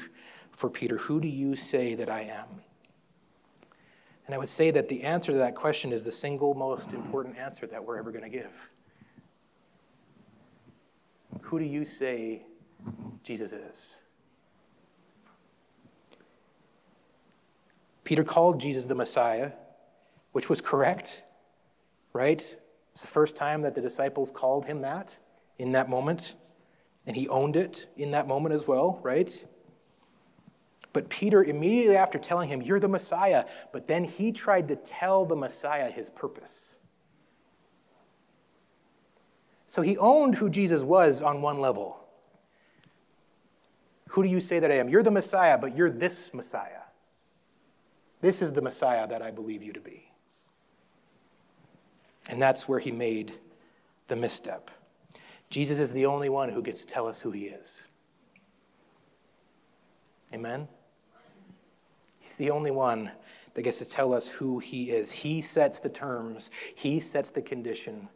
for 0.52 0.70
Peter. 0.70 0.96
Who 0.96 1.20
do 1.20 1.28
you 1.28 1.56
say 1.56 1.94
that 1.96 2.08
I 2.08 2.22
am? 2.22 2.46
And 4.26 4.34
I 4.34 4.38
would 4.38 4.48
say 4.48 4.70
that 4.70 4.88
the 4.88 5.02
answer 5.02 5.32
to 5.32 5.38
that 5.38 5.54
question 5.54 5.92
is 5.92 6.02
the 6.02 6.12
single 6.12 6.54
most 6.54 6.94
important 6.94 7.36
answer 7.36 7.66
that 7.66 7.84
we're 7.84 7.98
ever 7.98 8.10
going 8.10 8.24
to 8.24 8.30
give. 8.30 8.70
Who 11.42 11.58
do 11.58 11.64
you 11.64 11.84
say 11.84 12.46
Jesus 13.22 13.52
is? 13.52 13.98
Peter 18.04 18.22
called 18.22 18.60
Jesus 18.60 18.86
the 18.86 18.94
Messiah, 18.94 19.52
which 20.32 20.48
was 20.48 20.60
correct, 20.60 21.24
right? 22.12 22.56
It's 22.92 23.00
the 23.00 23.08
first 23.08 23.34
time 23.34 23.62
that 23.62 23.74
the 23.74 23.80
disciples 23.80 24.30
called 24.30 24.66
him 24.66 24.82
that 24.82 25.18
in 25.58 25.72
that 25.72 25.88
moment. 25.88 26.36
And 27.06 27.16
he 27.16 27.28
owned 27.28 27.56
it 27.56 27.88
in 27.96 28.12
that 28.12 28.28
moment 28.28 28.54
as 28.54 28.66
well, 28.66 29.00
right? 29.02 29.44
But 30.92 31.08
Peter, 31.08 31.42
immediately 31.42 31.96
after 31.96 32.18
telling 32.18 32.48
him, 32.48 32.62
You're 32.62 32.80
the 32.80 32.88
Messiah, 32.88 33.44
but 33.72 33.86
then 33.88 34.04
he 34.04 34.32
tried 34.32 34.68
to 34.68 34.76
tell 34.76 35.26
the 35.26 35.36
Messiah 35.36 35.90
his 35.90 36.08
purpose. 36.08 36.78
So 39.66 39.82
he 39.82 39.98
owned 39.98 40.36
who 40.36 40.48
Jesus 40.48 40.82
was 40.82 41.20
on 41.20 41.42
one 41.42 41.60
level. 41.60 41.98
Who 44.10 44.22
do 44.22 44.28
you 44.28 44.40
say 44.40 44.60
that 44.60 44.70
I 44.70 44.76
am? 44.76 44.88
You're 44.88 45.02
the 45.02 45.10
Messiah, 45.10 45.58
but 45.58 45.76
you're 45.76 45.90
this 45.90 46.32
Messiah. 46.32 46.83
This 48.24 48.40
is 48.40 48.54
the 48.54 48.62
Messiah 48.62 49.06
that 49.06 49.20
I 49.20 49.30
believe 49.30 49.62
you 49.62 49.74
to 49.74 49.82
be. 49.82 50.08
And 52.26 52.40
that's 52.40 52.66
where 52.66 52.78
he 52.78 52.90
made 52.90 53.34
the 54.08 54.16
misstep. 54.16 54.70
Jesus 55.50 55.78
is 55.78 55.92
the 55.92 56.06
only 56.06 56.30
one 56.30 56.48
who 56.48 56.62
gets 56.62 56.80
to 56.80 56.86
tell 56.86 57.06
us 57.06 57.20
who 57.20 57.32
he 57.32 57.48
is. 57.48 57.86
Amen? 60.32 60.68
He's 62.18 62.36
the 62.36 62.50
only 62.50 62.70
one 62.70 63.12
that 63.52 63.60
gets 63.60 63.76
to 63.80 63.84
tell 63.90 64.14
us 64.14 64.26
who 64.26 64.58
he 64.58 64.90
is. 64.90 65.12
He 65.12 65.42
sets 65.42 65.80
the 65.80 65.90
terms, 65.90 66.50
he 66.74 67.00
sets 67.00 67.30
the 67.30 67.42
condition 67.42 68.08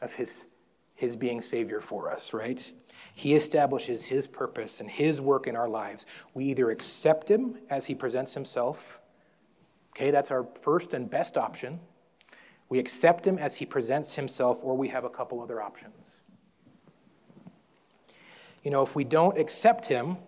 of 0.00 0.16
his, 0.16 0.48
his 1.00 1.16
being 1.16 1.40
Savior 1.40 1.80
for 1.80 2.12
us, 2.12 2.34
right? 2.34 2.70
He 3.14 3.34
establishes 3.34 4.04
his 4.04 4.26
purpose 4.26 4.80
and 4.80 4.90
his 4.90 5.18
work 5.18 5.46
in 5.46 5.56
our 5.56 5.66
lives. 5.66 6.04
We 6.34 6.44
either 6.44 6.70
accept 6.70 7.30
him 7.30 7.56
as 7.70 7.86
he 7.86 7.94
presents 7.94 8.34
himself. 8.34 9.00
Okay, 9.92 10.10
that's 10.10 10.30
our 10.30 10.44
first 10.60 10.92
and 10.92 11.08
best 11.08 11.38
option. 11.38 11.80
We 12.68 12.78
accept 12.78 13.26
him 13.26 13.38
as 13.38 13.56
he 13.56 13.64
presents 13.64 14.14
himself, 14.14 14.60
or 14.62 14.76
we 14.76 14.88
have 14.88 15.04
a 15.04 15.08
couple 15.08 15.40
other 15.40 15.62
options. 15.62 16.20
You 18.62 18.70
know, 18.70 18.82
if 18.82 18.94
we 18.94 19.04
don't 19.04 19.38
accept 19.38 19.86
him, 19.86 20.18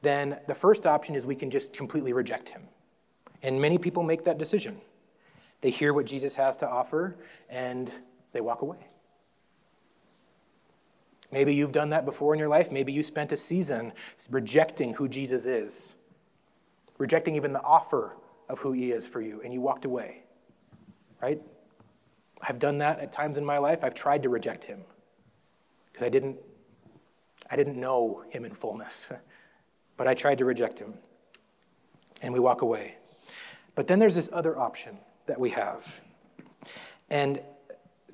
then 0.00 0.40
the 0.48 0.54
first 0.54 0.86
option 0.86 1.14
is 1.14 1.26
we 1.26 1.34
can 1.34 1.50
just 1.50 1.74
completely 1.74 2.14
reject 2.14 2.48
him. 2.48 2.62
And 3.42 3.60
many 3.60 3.76
people 3.76 4.02
make 4.02 4.24
that 4.24 4.38
decision. 4.38 4.80
They 5.60 5.68
hear 5.68 5.92
what 5.92 6.06
Jesus 6.06 6.36
has 6.36 6.56
to 6.56 6.68
offer 6.68 7.18
and 7.50 7.92
they 8.32 8.40
walk 8.40 8.62
away. 8.62 8.78
Maybe 11.34 11.54
you've 11.54 11.72
done 11.72 11.90
that 11.90 12.04
before 12.04 12.32
in 12.32 12.38
your 12.38 12.48
life. 12.48 12.70
Maybe 12.70 12.92
you 12.92 13.02
spent 13.02 13.32
a 13.32 13.36
season 13.36 13.92
rejecting 14.30 14.94
who 14.94 15.08
Jesus 15.08 15.44
is, 15.44 15.96
rejecting 16.96 17.34
even 17.34 17.52
the 17.52 17.62
offer 17.62 18.16
of 18.48 18.60
who 18.60 18.72
he 18.72 18.92
is 18.92 19.06
for 19.06 19.20
you, 19.20 19.42
and 19.44 19.52
you 19.52 19.60
walked 19.60 19.84
away. 19.84 20.22
Right? 21.20 21.42
I've 22.40 22.58
done 22.58 22.78
that 22.78 23.00
at 23.00 23.10
times 23.10 23.36
in 23.36 23.44
my 23.44 23.58
life. 23.58 23.82
I've 23.82 23.94
tried 23.94 24.22
to 24.22 24.28
reject 24.28 24.64
him 24.64 24.80
because 25.92 26.06
I 26.06 26.08
didn't 26.08 26.38
I 27.50 27.56
didn't 27.56 27.78
know 27.78 28.24
him 28.30 28.44
in 28.44 28.52
fullness. 28.52 29.12
but 29.96 30.06
I 30.06 30.14
tried 30.14 30.38
to 30.38 30.44
reject 30.44 30.78
him. 30.78 30.94
And 32.22 32.32
we 32.32 32.40
walk 32.40 32.62
away. 32.62 32.96
But 33.74 33.86
then 33.86 33.98
there's 33.98 34.14
this 34.14 34.30
other 34.32 34.58
option 34.58 34.98
that 35.26 35.38
we 35.38 35.50
have. 35.50 36.00
And 37.10 37.42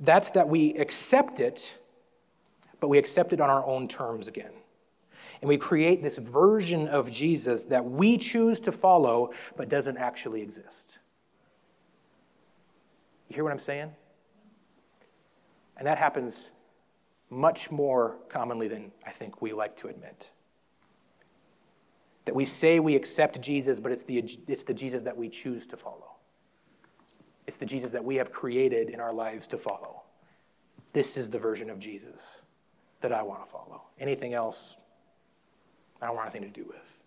that's 0.00 0.30
that 0.30 0.48
we 0.48 0.74
accept 0.74 1.38
it, 1.38 1.78
but 2.80 2.88
we 2.88 2.98
accept 2.98 3.32
it 3.32 3.40
on 3.40 3.50
our 3.50 3.64
own 3.64 3.86
terms 3.86 4.26
again. 4.26 4.52
And 5.40 5.48
we 5.48 5.56
create 5.56 6.02
this 6.02 6.18
version 6.18 6.88
of 6.88 7.10
Jesus 7.10 7.64
that 7.66 7.84
we 7.84 8.18
choose 8.18 8.60
to 8.60 8.72
follow, 8.72 9.32
but 9.56 9.68
doesn't 9.68 9.96
actually 9.96 10.42
exist. 10.42 10.98
You 13.28 13.36
hear 13.36 13.44
what 13.44 13.52
I'm 13.52 13.58
saying? 13.58 13.92
And 15.76 15.86
that 15.86 15.98
happens 15.98 16.52
much 17.30 17.70
more 17.70 18.18
commonly 18.28 18.68
than 18.68 18.92
I 19.06 19.10
think 19.10 19.40
we 19.40 19.52
like 19.52 19.76
to 19.76 19.88
admit. 19.88 20.30
That 22.26 22.34
we 22.34 22.44
say 22.44 22.80
we 22.80 22.96
accept 22.96 23.40
Jesus, 23.40 23.80
but 23.80 23.92
it's 23.92 24.04
the, 24.04 24.18
it's 24.18 24.64
the 24.64 24.74
Jesus 24.74 25.02
that 25.02 25.16
we 25.16 25.28
choose 25.28 25.66
to 25.68 25.76
follow. 25.76 26.16
It's 27.46 27.56
the 27.56 27.66
Jesus 27.66 27.92
that 27.92 28.04
we 28.04 28.16
have 28.16 28.30
created 28.30 28.90
in 28.90 29.00
our 29.00 29.12
lives 29.12 29.46
to 29.48 29.56
follow. 29.56 30.02
This 30.92 31.16
is 31.16 31.30
the 31.30 31.38
version 31.38 31.70
of 31.70 31.78
Jesus 31.78 32.42
that 33.00 33.12
I 33.12 33.22
want 33.22 33.44
to 33.44 33.50
follow. 33.50 33.82
Anything 33.98 34.34
else, 34.34 34.76
I 36.00 36.06
don't 36.06 36.16
want 36.16 36.30
anything 36.30 36.52
to 36.52 36.60
do 36.60 36.66
with. 36.66 37.04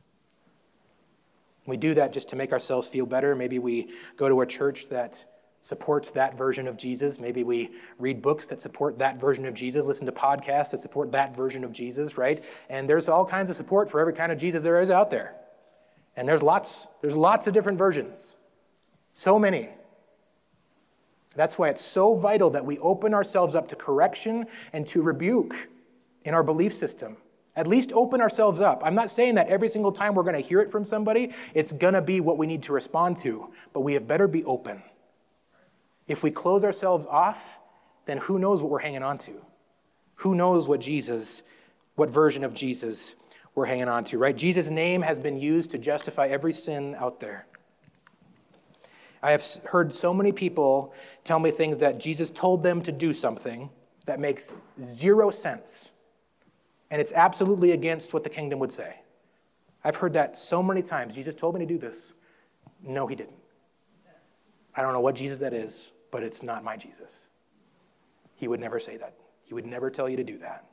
We 1.66 1.78
do 1.78 1.94
that 1.94 2.12
just 2.12 2.30
to 2.30 2.36
make 2.36 2.52
ourselves 2.52 2.88
feel 2.88 3.06
better. 3.06 3.36
Maybe 3.36 3.60
we 3.60 3.92
go 4.18 4.28
to 4.28 4.42
a 4.42 4.46
church 4.46 4.90
that 4.90 5.26
supports 5.62 6.12
that 6.12 6.38
version 6.38 6.68
of 6.68 6.76
Jesus. 6.76 7.20
Maybe 7.20 7.44
we 7.44 7.72
read 7.98 8.22
books 8.22 8.48
that 8.48 8.60
support 8.60 9.00
that 9.00 9.18
version 9.18 9.46
of 9.46 9.54
Jesus, 9.54 9.88
listen 9.88 10.06
to 10.06 10.12
podcasts 10.12 10.72
that 10.72 10.80
support 10.80 11.14
that 11.14 11.36
version 11.36 11.64
of 11.64 11.72
Jesus, 11.72 12.18
right? 12.18 12.44
And 12.70 12.90
there's 12.90 13.08
all 13.08 13.26
kinds 13.26 13.50
of 13.50 13.56
support 13.56 13.90
for 13.90 14.02
every 14.02 14.14
kind 14.14 14.32
of 14.32 14.38
Jesus 14.38 14.62
there 14.62 14.82
is 14.82 14.92
out 14.92 15.10
there. 15.10 15.36
And 16.18 16.28
there's 16.28 16.44
lots, 16.44 16.88
there's 17.02 17.16
lots 17.16 17.48
of 17.48 17.54
different 17.54 17.78
versions. 17.78 18.36
So 19.14 19.40
many. 19.40 19.70
That's 21.36 21.58
why 21.58 21.70
it's 21.70 21.82
so 21.82 22.16
vital 22.16 22.50
that 22.52 22.66
we 22.66 22.78
open 22.80 23.14
ourselves 23.14 23.56
up 23.56 23.70
to 23.70 23.76
correction 23.76 24.46
and 24.74 24.86
to 24.88 25.02
rebuke 25.02 25.70
in 26.26 26.34
our 26.34 26.44
belief 26.44 26.74
system. 26.74 27.18
At 27.56 27.68
least 27.68 27.92
open 27.94 28.20
ourselves 28.20 28.62
up. 28.62 28.82
I'm 28.84 28.96
not 28.96 29.12
saying 29.12 29.36
that 29.36 29.48
every 29.48 29.68
single 29.68 29.92
time 29.92 30.16
we're 30.16 30.24
going 30.24 30.36
to 30.36 30.42
hear 30.42 30.60
it 30.60 30.72
from 30.72 30.84
somebody, 30.84 31.32
it's 31.54 31.72
going 31.72 31.94
to 31.94 32.02
be 32.02 32.20
what 32.20 32.38
we 32.38 32.48
need 32.48 32.64
to 32.64 32.74
respond 32.74 33.18
to, 33.18 33.52
but 33.74 33.82
we 33.82 33.94
have 33.94 34.08
better 34.08 34.28
be 34.28 34.44
open. 34.46 34.82
If 36.08 36.24
we 36.24 36.32
close 36.32 36.66
ourselves 36.66 37.06
off, 37.06 37.60
then 38.06 38.18
who 38.18 38.40
knows 38.40 38.62
what 38.62 38.72
we're 38.72 38.80
hanging 38.80 39.04
on 39.04 39.18
to? 39.20 39.34
Who 40.16 40.36
knows 40.36 40.68
what 40.68 40.82
Jesus, 40.82 41.44
what 41.96 42.10
version 42.10 42.44
of 42.44 42.54
Jesus 42.54 43.16
we're 43.56 43.66
hanging 43.66 43.88
on 43.88 44.04
to, 44.06 44.18
right? 44.18 44.36
Jesus' 44.36 44.70
name 44.70 45.02
has 45.04 45.20
been 45.20 45.38
used 45.38 45.72
to 45.72 45.78
justify 45.78 46.28
every 46.28 46.54
sin 46.54 46.96
out 46.98 47.20
there. 47.20 47.46
I 49.22 49.32
have 49.32 49.44
heard 49.66 49.94
so 49.94 50.14
many 50.14 50.32
people 50.32 50.94
tell 51.24 51.40
me 51.40 51.52
things 51.52 51.78
that 51.78 52.00
Jesus 52.00 52.30
told 52.30 52.64
them 52.64 52.82
to 52.82 52.92
do 52.92 53.14
something 53.14 53.70
that 54.06 54.20
makes 54.20 54.56
zero 54.82 55.30
sense. 55.30 55.93
And 56.94 57.02
it's 57.02 57.12
absolutely 57.12 57.72
against 57.72 58.14
what 58.14 58.24
the 58.24 58.30
kingdom 58.30 58.60
would 58.60 58.72
say. 58.72 58.98
I've 59.84 59.96
heard 59.96 60.14
that 60.14 60.38
so 60.38 60.62
many 60.62 60.84
times. 60.84 61.16
Jesus 61.16 61.34
told 61.34 61.56
me 61.56 61.60
to 61.62 61.66
do 61.66 61.80
this. 61.80 62.14
No, 62.84 63.08
he 63.08 63.16
didn't. 63.16 63.40
I 64.76 64.84
don't 64.84 64.94
know 64.94 65.02
what 65.02 65.16
Jesus 65.16 65.40
that 65.40 65.54
is, 65.54 65.94
but 66.12 66.22
it's 66.22 66.44
not 66.44 66.64
my 66.64 66.78
Jesus. 66.78 67.30
He 68.36 68.48
would 68.48 68.60
never 68.60 68.80
say 68.80 68.98
that. 68.98 69.16
He 69.44 69.56
would 69.56 69.66
never 69.66 69.90
tell 69.90 70.08
you 70.08 70.18
to 70.18 70.24
do 70.24 70.38
that. 70.38 70.68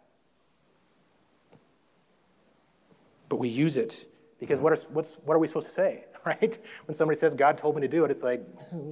But 3.30 3.36
we 3.36 3.48
use 3.48 3.78
it 3.78 4.04
because 4.38 4.60
what 4.60 4.74
are, 4.74 4.88
what's, 4.92 5.14
what 5.24 5.36
are 5.36 5.38
we 5.38 5.46
supposed 5.46 5.68
to 5.68 5.72
say, 5.72 6.04
right? 6.26 6.58
When 6.84 6.94
somebody 6.94 7.18
says, 7.18 7.34
God 7.34 7.56
told 7.56 7.76
me 7.76 7.80
to 7.80 7.88
do 7.88 8.04
it, 8.04 8.10
it's 8.10 8.22
like, 8.22 8.42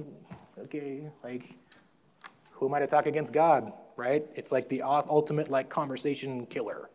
okay, 0.61 1.11
like, 1.23 1.57
who 2.53 2.67
am 2.67 2.73
I 2.73 2.79
to 2.79 2.87
talk 2.87 3.05
against 3.05 3.31
God, 3.33 3.71
right? 3.97 4.25
It's 4.33 4.51
like 4.51 4.67
the 4.67 4.81
ultimate 4.81 5.51
like 5.51 5.69
conversation 5.69 6.47
killer. 6.47 6.89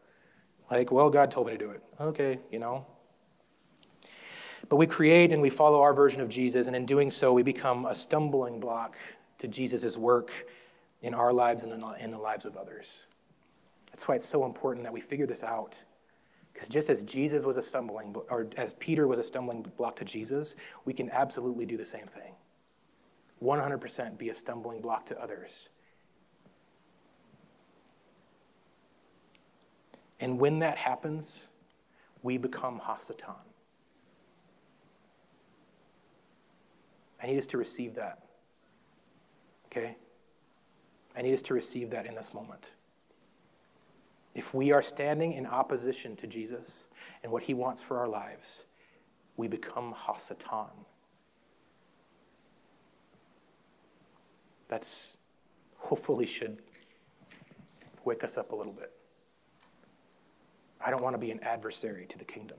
Like, 0.70 0.90
well, 0.90 1.10
God 1.10 1.30
told 1.30 1.46
me 1.46 1.52
to 1.52 1.58
do 1.58 1.70
it. 1.70 1.82
Okay, 2.00 2.38
you 2.50 2.58
know, 2.58 2.86
but 4.68 4.76
we 4.76 4.86
create 4.86 5.32
and 5.32 5.42
we 5.42 5.50
follow 5.50 5.82
our 5.82 5.92
version 5.92 6.20
of 6.20 6.28
Jesus, 6.28 6.66
and 6.66 6.74
in 6.74 6.86
doing 6.86 7.10
so, 7.10 7.32
we 7.32 7.42
become 7.42 7.84
a 7.84 7.94
stumbling 7.94 8.60
block 8.60 8.96
to 9.38 9.48
Jesus' 9.48 9.96
work 9.96 10.32
in 11.02 11.12
our 11.12 11.32
lives 11.32 11.64
and 11.64 11.72
in 12.00 12.10
the 12.10 12.18
lives 12.18 12.46
of 12.46 12.56
others. 12.56 13.06
That's 13.86 14.08
why 14.08 14.14
it's 14.16 14.26
so 14.26 14.44
important 14.44 14.84
that 14.84 14.92
we 14.92 15.00
figure 15.00 15.26
this 15.26 15.44
out. 15.44 15.84
Because 16.52 16.68
just 16.68 16.88
as 16.88 17.02
Jesus 17.02 17.44
was 17.44 17.56
a 17.56 17.62
stumbling, 17.62 18.14
or 18.30 18.46
as 18.56 18.74
Peter 18.74 19.06
was 19.06 19.18
a 19.18 19.24
stumbling 19.24 19.62
block 19.76 19.96
to 19.96 20.04
Jesus, 20.04 20.56
we 20.84 20.92
can 20.92 21.10
absolutely 21.10 21.66
do 21.66 21.76
the 21.76 21.84
same 21.84 22.06
thing. 22.06 22.34
100% 23.42 24.16
be 24.16 24.30
a 24.30 24.34
stumbling 24.34 24.80
block 24.80 25.04
to 25.06 25.20
others. 25.20 25.70
And 30.20 30.38
when 30.38 30.60
that 30.60 30.76
happens, 30.76 31.48
we 32.22 32.38
become 32.38 32.80
Hasatan. 32.80 33.34
I 37.22 37.26
need 37.26 37.38
us 37.38 37.46
to 37.48 37.58
receive 37.58 37.94
that. 37.94 38.24
Okay? 39.66 39.96
I 41.16 41.22
need 41.22 41.34
us 41.34 41.42
to 41.42 41.54
receive 41.54 41.90
that 41.90 42.06
in 42.06 42.14
this 42.14 42.34
moment. 42.34 42.72
If 44.34 44.52
we 44.52 44.72
are 44.72 44.82
standing 44.82 45.32
in 45.32 45.46
opposition 45.46 46.16
to 46.16 46.26
Jesus 46.26 46.88
and 47.22 47.30
what 47.30 47.42
he 47.42 47.54
wants 47.54 47.82
for 47.82 47.98
our 47.98 48.08
lives, 48.08 48.64
we 49.36 49.48
become 49.48 49.94
Hasatan. 49.94 50.70
That's 54.68 55.18
hopefully 55.76 56.26
should 56.26 56.58
wake 58.04 58.24
us 58.24 58.36
up 58.36 58.52
a 58.52 58.56
little 58.56 58.72
bit. 58.72 58.92
I 60.84 60.90
don't 60.90 61.02
want 61.02 61.14
to 61.14 61.18
be 61.18 61.30
an 61.30 61.40
adversary 61.42 62.04
to 62.06 62.18
the 62.18 62.24
kingdom. 62.24 62.58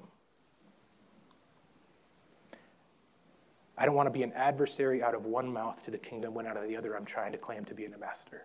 I 3.77 3.85
don't 3.85 3.93
want 3.93 4.07
to 4.07 4.11
be 4.11 4.23
an 4.23 4.31
adversary 4.33 5.03
out 5.03 5.13
of 5.13 5.25
one 5.25 5.51
mouth 5.51 5.83
to 5.83 5.91
the 5.91 5.97
kingdom 5.97 6.33
when 6.33 6.47
out 6.47 6.57
of 6.57 6.67
the 6.67 6.75
other 6.75 6.95
I'm 6.95 7.05
trying 7.05 7.33
to 7.33 7.38
claim 7.38 7.65
to 7.65 7.75
be 7.75 7.85
an 7.85 7.93
ambassador. 7.93 8.43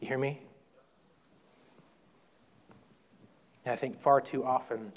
You 0.00 0.08
hear 0.08 0.18
me? 0.18 0.42
And 3.64 3.72
I 3.72 3.76
think 3.76 3.96
far 3.96 4.20
too 4.20 4.44
often 4.44 4.92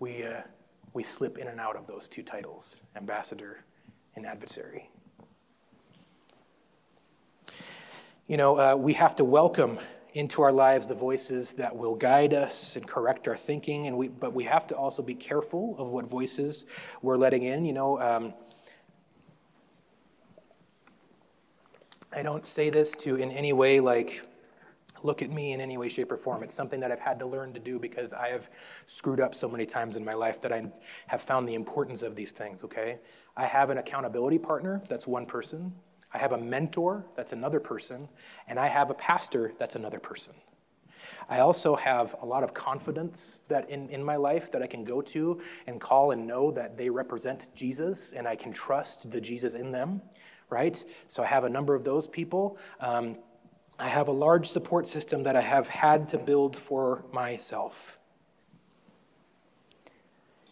we, 0.00 0.24
uh, 0.24 0.40
we 0.92 1.04
slip 1.04 1.38
in 1.38 1.46
and 1.46 1.60
out 1.60 1.76
of 1.76 1.86
those 1.86 2.08
two 2.08 2.24
titles, 2.24 2.82
ambassador 2.96 3.64
and 4.16 4.26
adversary. 4.26 4.90
You 8.28 8.36
know, 8.36 8.58
uh, 8.58 8.74
we 8.74 8.92
have 8.94 9.14
to 9.16 9.24
welcome 9.24 9.78
into 10.14 10.42
our 10.42 10.50
lives 10.50 10.88
the 10.88 10.96
voices 10.96 11.52
that 11.54 11.76
will 11.76 11.94
guide 11.94 12.34
us 12.34 12.74
and 12.74 12.84
correct 12.84 13.28
our 13.28 13.36
thinking, 13.36 13.86
and 13.86 13.96
we, 13.96 14.08
but 14.08 14.34
we 14.34 14.42
have 14.42 14.66
to 14.66 14.76
also 14.76 15.00
be 15.00 15.14
careful 15.14 15.76
of 15.78 15.92
what 15.92 16.08
voices 16.08 16.66
we're 17.02 17.16
letting 17.16 17.44
in. 17.44 17.64
You 17.64 17.72
know, 17.72 18.00
um, 18.00 18.34
I 22.12 22.24
don't 22.24 22.44
say 22.44 22.68
this 22.68 22.96
to 22.96 23.14
in 23.14 23.30
any 23.30 23.52
way 23.52 23.78
like 23.78 24.26
look 25.04 25.22
at 25.22 25.30
me 25.30 25.52
in 25.52 25.60
any 25.60 25.78
way, 25.78 25.88
shape, 25.88 26.10
or 26.10 26.16
form. 26.16 26.42
It's 26.42 26.54
something 26.54 26.80
that 26.80 26.90
I've 26.90 26.98
had 26.98 27.20
to 27.20 27.26
learn 27.26 27.52
to 27.52 27.60
do 27.60 27.78
because 27.78 28.12
I 28.12 28.30
have 28.30 28.50
screwed 28.86 29.20
up 29.20 29.36
so 29.36 29.48
many 29.48 29.66
times 29.66 29.96
in 29.96 30.04
my 30.04 30.14
life 30.14 30.40
that 30.40 30.52
I 30.52 30.66
have 31.06 31.22
found 31.22 31.48
the 31.48 31.54
importance 31.54 32.02
of 32.02 32.16
these 32.16 32.32
things, 32.32 32.64
okay? 32.64 32.98
I 33.36 33.44
have 33.44 33.70
an 33.70 33.78
accountability 33.78 34.40
partner, 34.40 34.82
that's 34.88 35.06
one 35.06 35.26
person. 35.26 35.76
I 36.12 36.18
have 36.18 36.32
a 36.32 36.38
mentor, 36.38 37.06
that's 37.16 37.32
another 37.32 37.60
person. 37.60 38.08
And 38.48 38.58
I 38.58 38.68
have 38.68 38.90
a 38.90 38.94
pastor, 38.94 39.52
that's 39.58 39.76
another 39.76 39.98
person. 39.98 40.34
I 41.28 41.40
also 41.40 41.76
have 41.76 42.14
a 42.20 42.26
lot 42.26 42.42
of 42.42 42.54
confidence 42.54 43.40
that 43.48 43.68
in, 43.68 43.88
in 43.90 44.02
my 44.02 44.16
life 44.16 44.50
that 44.52 44.62
I 44.62 44.66
can 44.66 44.84
go 44.84 45.00
to 45.02 45.40
and 45.66 45.80
call 45.80 46.12
and 46.12 46.26
know 46.26 46.50
that 46.52 46.76
they 46.76 46.88
represent 46.88 47.48
Jesus 47.54 48.12
and 48.12 48.26
I 48.28 48.36
can 48.36 48.52
trust 48.52 49.10
the 49.10 49.20
Jesus 49.20 49.54
in 49.54 49.72
them, 49.72 50.02
right? 50.50 50.82
So 51.06 51.22
I 51.22 51.26
have 51.26 51.44
a 51.44 51.48
number 51.48 51.74
of 51.74 51.84
those 51.84 52.06
people. 52.06 52.58
Um, 52.80 53.18
I 53.78 53.88
have 53.88 54.08
a 54.08 54.12
large 54.12 54.46
support 54.46 54.86
system 54.86 55.24
that 55.24 55.36
I 55.36 55.40
have 55.40 55.68
had 55.68 56.08
to 56.08 56.18
build 56.18 56.56
for 56.56 57.04
myself. 57.12 57.98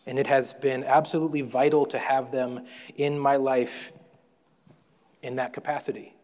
And 0.07 0.19
it 0.19 0.27
has 0.27 0.53
been 0.53 0.85
absolutely 0.85 1.41
vital 1.41 1.87
to 1.87 1.99
have 1.99 2.31
them 2.31 2.67
in 2.97 3.19
my 3.19 3.37
life 3.37 3.93
in 5.25 5.35
that 5.35 5.53
capacity. 5.53 6.15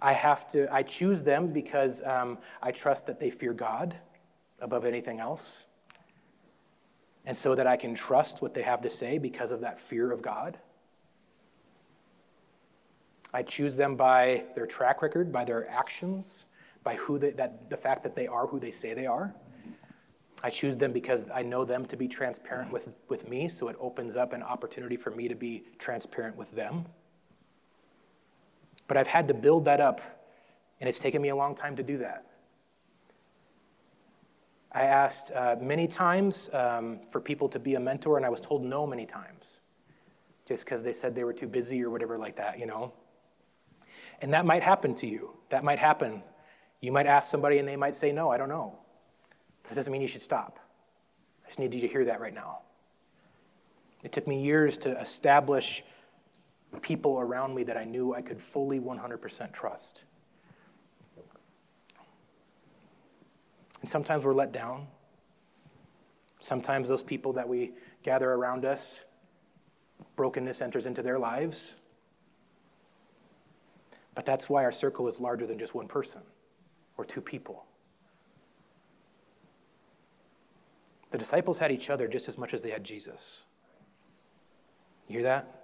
I 0.00 0.12
have 0.12 0.48
to, 0.48 0.72
I 0.74 0.82
choose 0.82 1.22
them 1.22 1.52
because 1.52 2.04
um, 2.04 2.38
I 2.60 2.72
trust 2.72 3.06
that 3.06 3.20
they 3.20 3.30
fear 3.30 3.52
God 3.52 3.94
above 4.60 4.84
anything 4.84 5.20
else. 5.20 5.64
And 7.24 7.36
so 7.36 7.54
that 7.54 7.68
I 7.68 7.76
can 7.76 7.94
trust 7.94 8.42
what 8.42 8.52
they 8.52 8.62
have 8.62 8.82
to 8.82 8.90
say 8.90 9.18
because 9.18 9.52
of 9.52 9.60
that 9.60 9.78
fear 9.78 10.10
of 10.10 10.22
God. 10.22 10.58
I 13.32 13.44
choose 13.44 13.76
them 13.76 13.94
by 13.94 14.44
their 14.56 14.66
track 14.66 15.00
record, 15.00 15.30
by 15.30 15.44
their 15.44 15.70
actions, 15.70 16.46
by 16.82 16.96
who 16.96 17.18
they, 17.18 17.30
that, 17.30 17.70
the 17.70 17.76
fact 17.76 18.02
that 18.02 18.16
they 18.16 18.26
are 18.26 18.48
who 18.48 18.58
they 18.58 18.72
say 18.72 18.92
they 18.92 19.06
are. 19.06 19.32
I 20.42 20.50
choose 20.50 20.76
them 20.76 20.92
because 20.92 21.30
I 21.32 21.42
know 21.42 21.64
them 21.64 21.86
to 21.86 21.96
be 21.96 22.08
transparent 22.08 22.72
with, 22.72 22.88
with 23.08 23.28
me, 23.28 23.48
so 23.48 23.68
it 23.68 23.76
opens 23.78 24.16
up 24.16 24.32
an 24.32 24.42
opportunity 24.42 24.96
for 24.96 25.12
me 25.12 25.28
to 25.28 25.36
be 25.36 25.62
transparent 25.78 26.36
with 26.36 26.50
them. 26.50 26.86
But 28.92 28.98
I've 28.98 29.06
had 29.06 29.28
to 29.28 29.32
build 29.32 29.64
that 29.64 29.80
up, 29.80 30.02
and 30.78 30.86
it's 30.86 30.98
taken 30.98 31.22
me 31.22 31.30
a 31.30 31.34
long 31.34 31.54
time 31.54 31.76
to 31.76 31.82
do 31.82 31.96
that. 31.96 32.26
I 34.70 34.82
asked 34.82 35.32
uh, 35.34 35.56
many 35.58 35.86
times 35.86 36.50
um, 36.52 36.98
for 36.98 37.18
people 37.18 37.48
to 37.48 37.58
be 37.58 37.74
a 37.74 37.80
mentor, 37.80 38.18
and 38.18 38.26
I 38.26 38.28
was 38.28 38.42
told 38.42 38.62
no 38.62 38.86
many 38.86 39.06
times, 39.06 39.60
just 40.44 40.66
because 40.66 40.82
they 40.82 40.92
said 40.92 41.14
they 41.14 41.24
were 41.24 41.32
too 41.32 41.46
busy 41.48 41.82
or 41.82 41.88
whatever 41.88 42.18
like 42.18 42.36
that, 42.36 42.58
you 42.58 42.66
know. 42.66 42.92
And 44.20 44.34
that 44.34 44.44
might 44.44 44.62
happen 44.62 44.94
to 44.96 45.06
you. 45.06 45.38
That 45.48 45.64
might 45.64 45.78
happen. 45.78 46.22
You 46.82 46.92
might 46.92 47.06
ask 47.06 47.30
somebody 47.30 47.56
and 47.56 47.66
they 47.66 47.76
might 47.76 47.94
say 47.94 48.12
no, 48.12 48.28
I 48.28 48.36
don't 48.36 48.50
know. 48.50 48.78
That 49.70 49.74
doesn't 49.74 49.90
mean 49.90 50.02
you 50.02 50.06
should 50.06 50.20
stop. 50.20 50.58
I 51.46 51.48
just 51.48 51.58
need 51.58 51.72
you 51.72 51.80
to 51.80 51.88
hear 51.88 52.04
that 52.04 52.20
right 52.20 52.34
now. 52.34 52.58
It 54.02 54.12
took 54.12 54.26
me 54.26 54.42
years 54.42 54.76
to 54.78 55.00
establish 55.00 55.82
people 56.80 57.20
around 57.20 57.54
me 57.54 57.62
that 57.64 57.76
I 57.76 57.84
knew 57.84 58.14
I 58.14 58.22
could 58.22 58.40
fully 58.40 58.80
100% 58.80 59.52
trust. 59.52 60.04
And 63.80 63.88
sometimes 63.88 64.24
we're 64.24 64.32
let 64.32 64.52
down. 64.52 64.86
Sometimes 66.38 66.88
those 66.88 67.02
people 67.02 67.32
that 67.34 67.48
we 67.48 67.72
gather 68.02 68.30
around 68.30 68.64
us, 68.64 69.04
brokenness 70.16 70.62
enters 70.62 70.86
into 70.86 71.02
their 71.02 71.18
lives. 71.18 71.76
But 74.14 74.24
that's 74.24 74.48
why 74.48 74.64
our 74.64 74.72
circle 74.72 75.08
is 75.08 75.20
larger 75.20 75.46
than 75.46 75.58
just 75.58 75.74
one 75.74 75.88
person 75.88 76.22
or 76.96 77.04
two 77.04 77.20
people. 77.20 77.66
The 81.10 81.18
disciples 81.18 81.58
had 81.58 81.70
each 81.70 81.90
other 81.90 82.08
just 82.08 82.28
as 82.28 82.38
much 82.38 82.54
as 82.54 82.62
they 82.62 82.70
had 82.70 82.84
Jesus. 82.84 83.44
You 85.08 85.14
hear 85.14 85.22
that? 85.24 85.61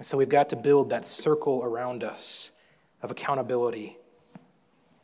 So 0.00 0.16
we've 0.16 0.28
got 0.28 0.48
to 0.50 0.56
build 0.56 0.90
that 0.90 1.04
circle 1.04 1.64
around 1.64 2.04
us 2.04 2.52
of 3.02 3.10
accountability, 3.10 3.98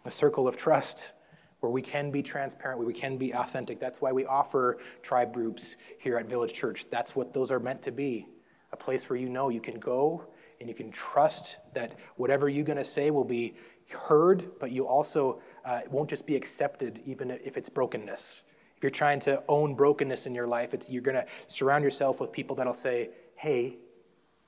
a 0.04 0.10
circle 0.10 0.46
of 0.46 0.56
trust 0.56 1.12
where 1.58 1.72
we 1.72 1.82
can 1.82 2.12
be 2.12 2.22
transparent, 2.22 2.78
where 2.78 2.86
we 2.86 2.92
can 2.92 3.16
be 3.16 3.32
authentic. 3.32 3.80
That's 3.80 4.00
why 4.00 4.12
we 4.12 4.24
offer 4.24 4.78
tribe 5.02 5.34
groups 5.34 5.74
here 5.98 6.16
at 6.16 6.26
Village 6.26 6.52
Church. 6.52 6.88
That's 6.90 7.16
what 7.16 7.32
those 7.32 7.50
are 7.50 7.58
meant 7.58 7.82
to 7.82 7.90
be 7.90 8.28
a 8.72 8.76
place 8.76 9.10
where 9.10 9.18
you 9.18 9.28
know 9.28 9.48
you 9.48 9.60
can 9.60 9.80
go 9.80 10.26
and 10.60 10.68
you 10.68 10.74
can 10.76 10.92
trust 10.92 11.58
that 11.74 11.98
whatever 12.14 12.48
you're 12.48 12.64
going 12.64 12.78
to 12.78 12.84
say 12.84 13.10
will 13.10 13.24
be 13.24 13.54
heard, 13.90 14.48
but 14.60 14.70
you 14.70 14.86
also 14.86 15.42
uh, 15.64 15.80
won't 15.90 16.08
just 16.08 16.24
be 16.24 16.36
accepted 16.36 17.00
even 17.04 17.32
if 17.32 17.56
it's 17.56 17.68
brokenness. 17.68 18.44
If 18.76 18.82
you're 18.82 18.90
trying 18.90 19.18
to 19.20 19.42
own 19.48 19.74
brokenness 19.74 20.26
in 20.26 20.34
your 20.36 20.46
life, 20.46 20.72
you're 20.88 21.02
going 21.02 21.16
to 21.16 21.26
surround 21.48 21.82
yourself 21.82 22.20
with 22.20 22.30
people 22.30 22.54
that'll 22.54 22.74
say, 22.74 23.10
hey, 23.34 23.78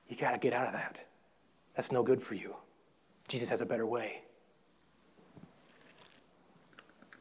you 0.07 0.15
got 0.15 0.31
to 0.31 0.37
get 0.37 0.53
out 0.53 0.67
of 0.67 0.73
that. 0.73 1.03
That's 1.75 1.91
no 1.91 2.03
good 2.03 2.21
for 2.21 2.35
you. 2.35 2.55
Jesus 3.27 3.49
has 3.49 3.61
a 3.61 3.65
better 3.65 3.85
way. 3.85 4.21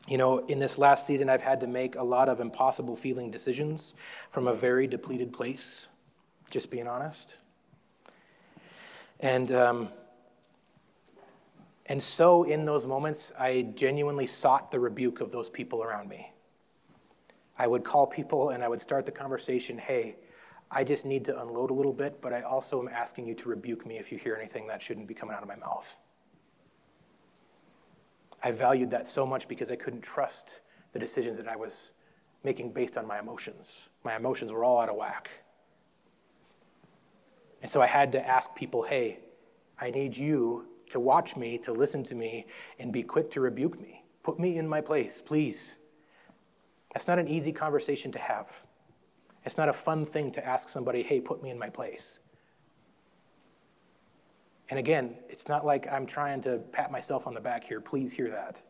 You 0.08 0.18
know, 0.18 0.38
in 0.46 0.60
this 0.60 0.78
last 0.78 1.04
season, 1.04 1.28
I've 1.28 1.40
had 1.40 1.60
to 1.60 1.66
make 1.66 1.96
a 1.96 2.02
lot 2.02 2.28
of 2.28 2.38
impossible 2.38 2.94
feeling 2.94 3.30
decisions 3.30 3.94
from 4.30 4.46
a 4.46 4.54
very 4.54 4.86
depleted 4.86 5.32
place, 5.32 5.88
just 6.48 6.70
being 6.70 6.86
honest. 6.86 7.38
And, 9.18 9.50
um, 9.50 9.88
and 11.86 12.00
so, 12.00 12.44
in 12.44 12.64
those 12.64 12.86
moments, 12.86 13.32
I 13.36 13.72
genuinely 13.74 14.26
sought 14.26 14.70
the 14.70 14.78
rebuke 14.78 15.20
of 15.20 15.32
those 15.32 15.48
people 15.48 15.82
around 15.82 16.08
me. 16.08 16.32
I 17.58 17.66
would 17.66 17.82
call 17.82 18.06
people 18.06 18.50
and 18.50 18.62
I 18.62 18.68
would 18.68 18.80
start 18.80 19.06
the 19.06 19.12
conversation 19.12 19.78
hey, 19.78 20.16
I 20.70 20.84
just 20.84 21.06
need 21.06 21.24
to 21.26 21.40
unload 21.40 21.70
a 21.70 21.74
little 21.74 21.92
bit, 21.92 22.20
but 22.20 22.32
I 22.32 22.42
also 22.42 22.80
am 22.80 22.88
asking 22.88 23.26
you 23.26 23.34
to 23.34 23.48
rebuke 23.48 23.86
me 23.86 23.98
if 23.98 24.10
you 24.10 24.18
hear 24.18 24.36
anything 24.36 24.66
that 24.66 24.82
shouldn't 24.82 25.06
be 25.06 25.14
coming 25.14 25.34
out 25.34 25.42
of 25.42 25.48
my 25.48 25.56
mouth. 25.56 25.98
I 28.42 28.50
valued 28.50 28.90
that 28.90 29.06
so 29.06 29.24
much 29.24 29.48
because 29.48 29.70
I 29.70 29.76
couldn't 29.76 30.02
trust 30.02 30.60
the 30.92 30.98
decisions 30.98 31.36
that 31.38 31.48
I 31.48 31.56
was 31.56 31.92
making 32.44 32.72
based 32.72 32.98
on 32.98 33.06
my 33.06 33.18
emotions. 33.18 33.90
My 34.04 34.16
emotions 34.16 34.52
were 34.52 34.64
all 34.64 34.80
out 34.80 34.88
of 34.88 34.96
whack. 34.96 35.30
And 37.62 37.70
so 37.70 37.80
I 37.80 37.86
had 37.86 38.12
to 38.12 38.26
ask 38.26 38.54
people, 38.54 38.82
hey, 38.82 39.20
I 39.80 39.90
need 39.90 40.16
you 40.16 40.66
to 40.90 41.00
watch 41.00 41.36
me, 41.36 41.58
to 41.58 41.72
listen 41.72 42.02
to 42.04 42.14
me, 42.14 42.46
and 42.78 42.92
be 42.92 43.02
quick 43.02 43.30
to 43.32 43.40
rebuke 43.40 43.80
me. 43.80 44.04
Put 44.22 44.38
me 44.38 44.58
in 44.58 44.68
my 44.68 44.80
place, 44.80 45.20
please. 45.20 45.78
That's 46.92 47.08
not 47.08 47.18
an 47.18 47.28
easy 47.28 47.52
conversation 47.52 48.12
to 48.12 48.18
have. 48.18 48.65
It's 49.46 49.56
not 49.56 49.68
a 49.68 49.72
fun 49.72 50.04
thing 50.04 50.32
to 50.32 50.46
ask 50.46 50.68
somebody, 50.68 51.02
hey, 51.02 51.20
put 51.20 51.42
me 51.42 51.50
in 51.50 51.58
my 51.58 51.70
place. 51.70 52.18
And 54.68 54.78
again, 54.78 55.16
it's 55.28 55.48
not 55.48 55.64
like 55.64 55.86
I'm 55.90 56.04
trying 56.04 56.40
to 56.42 56.58
pat 56.72 56.90
myself 56.90 57.26
on 57.28 57.32
the 57.32 57.40
back 57.40 57.62
here. 57.62 57.80
Please 57.80 58.12
hear 58.12 58.28
that. 58.30 58.60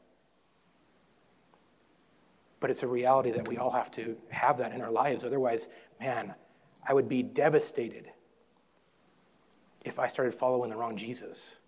But 2.61 2.71
it's 2.71 2.83
a 2.83 2.89
reality 2.89 3.31
that 3.33 3.49
we 3.49 3.57
all 3.57 3.71
have 3.71 3.91
to 3.93 4.17
have 4.31 4.59
that 4.59 4.73
in 4.73 4.83
our 4.83 4.91
lives. 4.91 5.25
Otherwise, 5.25 5.69
man, 5.99 6.35
I 6.87 6.93
would 6.93 7.09
be 7.09 7.23
devastated 7.23 8.11
if 9.87 9.99
I 9.99 10.09
started 10.09 10.35
following 10.35 10.69
the 10.69 10.77
wrong 10.77 10.97
Jesus? 10.97 11.59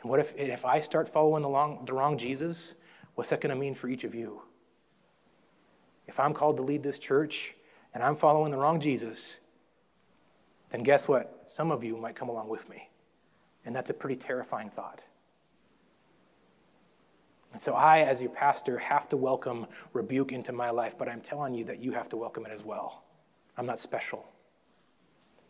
And 0.00 0.08
what 0.08 0.20
if, 0.20 0.34
if 0.36 0.64
I 0.64 0.80
start 0.80 1.08
following 1.08 1.42
the, 1.42 1.48
long, 1.48 1.84
the 1.84 1.92
wrong 1.92 2.16
Jesus? 2.16 2.74
What's 3.14 3.30
that 3.30 3.40
going 3.40 3.54
to 3.54 3.60
mean 3.60 3.74
for 3.74 3.88
each 3.88 4.04
of 4.04 4.14
you? 4.14 4.42
If 6.06 6.20
I'm 6.20 6.34
called 6.34 6.56
to 6.58 6.62
lead 6.62 6.82
this 6.82 6.98
church 6.98 7.54
and 7.92 8.02
I'm 8.02 8.16
following 8.16 8.52
the 8.52 8.58
wrong 8.58 8.80
Jesus, 8.80 9.38
then 10.70 10.82
guess 10.82 11.08
what? 11.08 11.42
Some 11.46 11.70
of 11.70 11.84
you 11.84 11.96
might 11.96 12.16
come 12.16 12.28
along 12.28 12.48
with 12.48 12.68
me. 12.68 12.88
And 13.64 13.74
that's 13.74 13.90
a 13.90 13.94
pretty 13.94 14.16
terrifying 14.16 14.70
thought. 14.70 15.02
And 17.52 17.60
so 17.60 17.74
I, 17.74 18.00
as 18.00 18.20
your 18.20 18.32
pastor, 18.32 18.78
have 18.78 19.08
to 19.10 19.16
welcome 19.16 19.66
rebuke 19.92 20.32
into 20.32 20.52
my 20.52 20.70
life, 20.70 20.98
but 20.98 21.08
I'm 21.08 21.20
telling 21.20 21.54
you 21.54 21.64
that 21.64 21.78
you 21.78 21.92
have 21.92 22.08
to 22.10 22.16
welcome 22.16 22.44
it 22.44 22.52
as 22.52 22.64
well. 22.64 23.04
I'm 23.56 23.66
not 23.66 23.78
special 23.78 24.28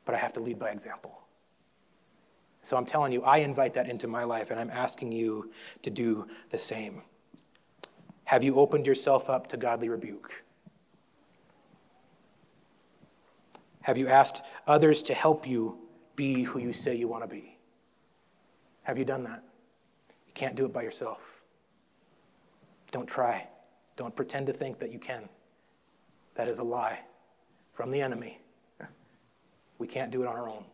but 0.05 0.15
I 0.15 0.19
have 0.19 0.33
to 0.35 0.41
lead 0.41 0.59
by 0.59 0.71
example. 0.71 1.21
So 2.63 2.77
I'm 2.77 2.87
telling 2.87 3.13
you, 3.13 3.23
I 3.23 3.39
invite 3.39 3.75
that 3.75 3.89
into 3.89 4.07
my 4.07 4.25
life, 4.25 4.51
and 4.51 4.59
I'm 4.59 4.71
asking 4.71 5.13
you 5.13 5.51
to 5.83 5.91
do 5.91 6.27
the 6.51 6.59
same. 6.59 7.03
Have 8.25 8.43
you 8.43 8.57
opened 8.57 8.87
yourself 8.87 9.29
up 9.29 9.49
to 9.49 9.57
godly 9.57 9.89
rebuke? 9.89 10.45
Have 13.83 13.99
you 13.99 14.09
asked 14.09 14.43
others 14.67 15.03
to 15.03 15.15
help 15.15 15.47
you 15.47 15.79
be 16.17 16.43
who 16.43 16.59
you 16.59 16.73
say 16.73 16.95
you 16.95 17.07
want 17.07 17.23
to 17.23 17.29
be? 17.29 17.59
Have 18.85 18.99
you 18.99 19.05
done 19.05 19.25
that? 19.25 19.43
You 20.27 20.33
can't 20.33 20.55
do 20.55 20.65
it 20.65 20.73
by 20.73 20.83
yourself. 20.83 21.43
Don't 22.93 23.09
try. 23.09 23.47
Don't 23.97 24.15
pretend 24.15 24.47
to 24.47 24.53
think 24.53 24.79
that 24.79 24.91
you 24.91 24.99
can. 24.99 25.29
That 26.35 26.49
is 26.49 26.59
a 26.59 26.65
lie 26.65 27.01
from 27.73 27.91
the 27.91 28.01
enemy. 28.01 28.41
We 29.79 29.87
can't 29.87 30.11
do 30.11 30.23
it 30.23 30.29
on 30.29 30.37
our 30.37 30.49
own. 30.49 30.65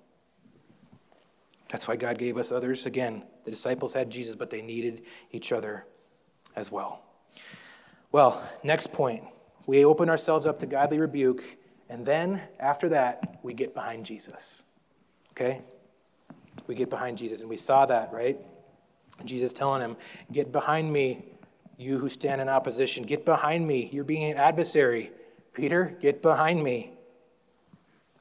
That's 1.70 1.88
why 1.88 1.96
God 1.96 2.18
gave 2.18 2.36
us 2.36 2.52
others. 2.52 2.86
Again, 2.86 3.24
the 3.44 3.50
disciples 3.50 3.94
had 3.94 4.10
Jesus, 4.10 4.36
but 4.36 4.50
they 4.50 4.60
needed 4.60 5.02
each 5.32 5.50
other 5.50 5.86
as 6.54 6.70
well. 6.70 7.02
Well, 8.12 8.42
next 8.62 8.92
point. 8.92 9.24
We 9.66 9.84
open 9.84 10.08
ourselves 10.08 10.46
up 10.46 10.58
to 10.60 10.66
godly 10.66 10.98
rebuke, 10.98 11.42
and 11.88 12.04
then 12.04 12.40
after 12.58 12.88
that, 12.88 13.38
we 13.42 13.54
get 13.54 13.74
behind 13.74 14.04
Jesus. 14.04 14.62
Okay? 15.32 15.62
We 16.66 16.74
get 16.74 16.90
behind 16.90 17.18
Jesus, 17.18 17.40
and 17.40 17.48
we 17.48 17.56
saw 17.56 17.86
that, 17.86 18.12
right? 18.12 18.38
Jesus 19.24 19.52
telling 19.52 19.80
him, 19.80 19.96
Get 20.32 20.50
behind 20.50 20.92
me, 20.92 21.24
you 21.78 21.98
who 21.98 22.08
stand 22.08 22.40
in 22.40 22.48
opposition. 22.48 23.04
Get 23.04 23.24
behind 23.24 23.66
me. 23.66 23.88
You're 23.92 24.04
being 24.04 24.32
an 24.32 24.38
adversary. 24.38 25.12
Peter, 25.52 25.96
get 26.00 26.20
behind 26.20 26.62
me. 26.62 26.92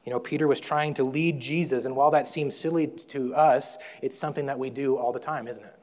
You 0.04 0.12
know, 0.12 0.20
Peter 0.20 0.46
was 0.46 0.60
trying 0.60 0.94
to 0.94 1.04
lead 1.04 1.40
Jesus, 1.40 1.84
and 1.84 1.94
while 1.94 2.10
that 2.12 2.26
seems 2.26 2.56
silly 2.56 2.86
to 2.86 3.34
us, 3.34 3.76
it's 4.02 4.16
something 4.16 4.46
that 4.46 4.58
we 4.58 4.70
do 4.70 4.96
all 4.96 5.12
the 5.12 5.20
time, 5.20 5.46
isn't 5.46 5.64
it? 5.64 5.79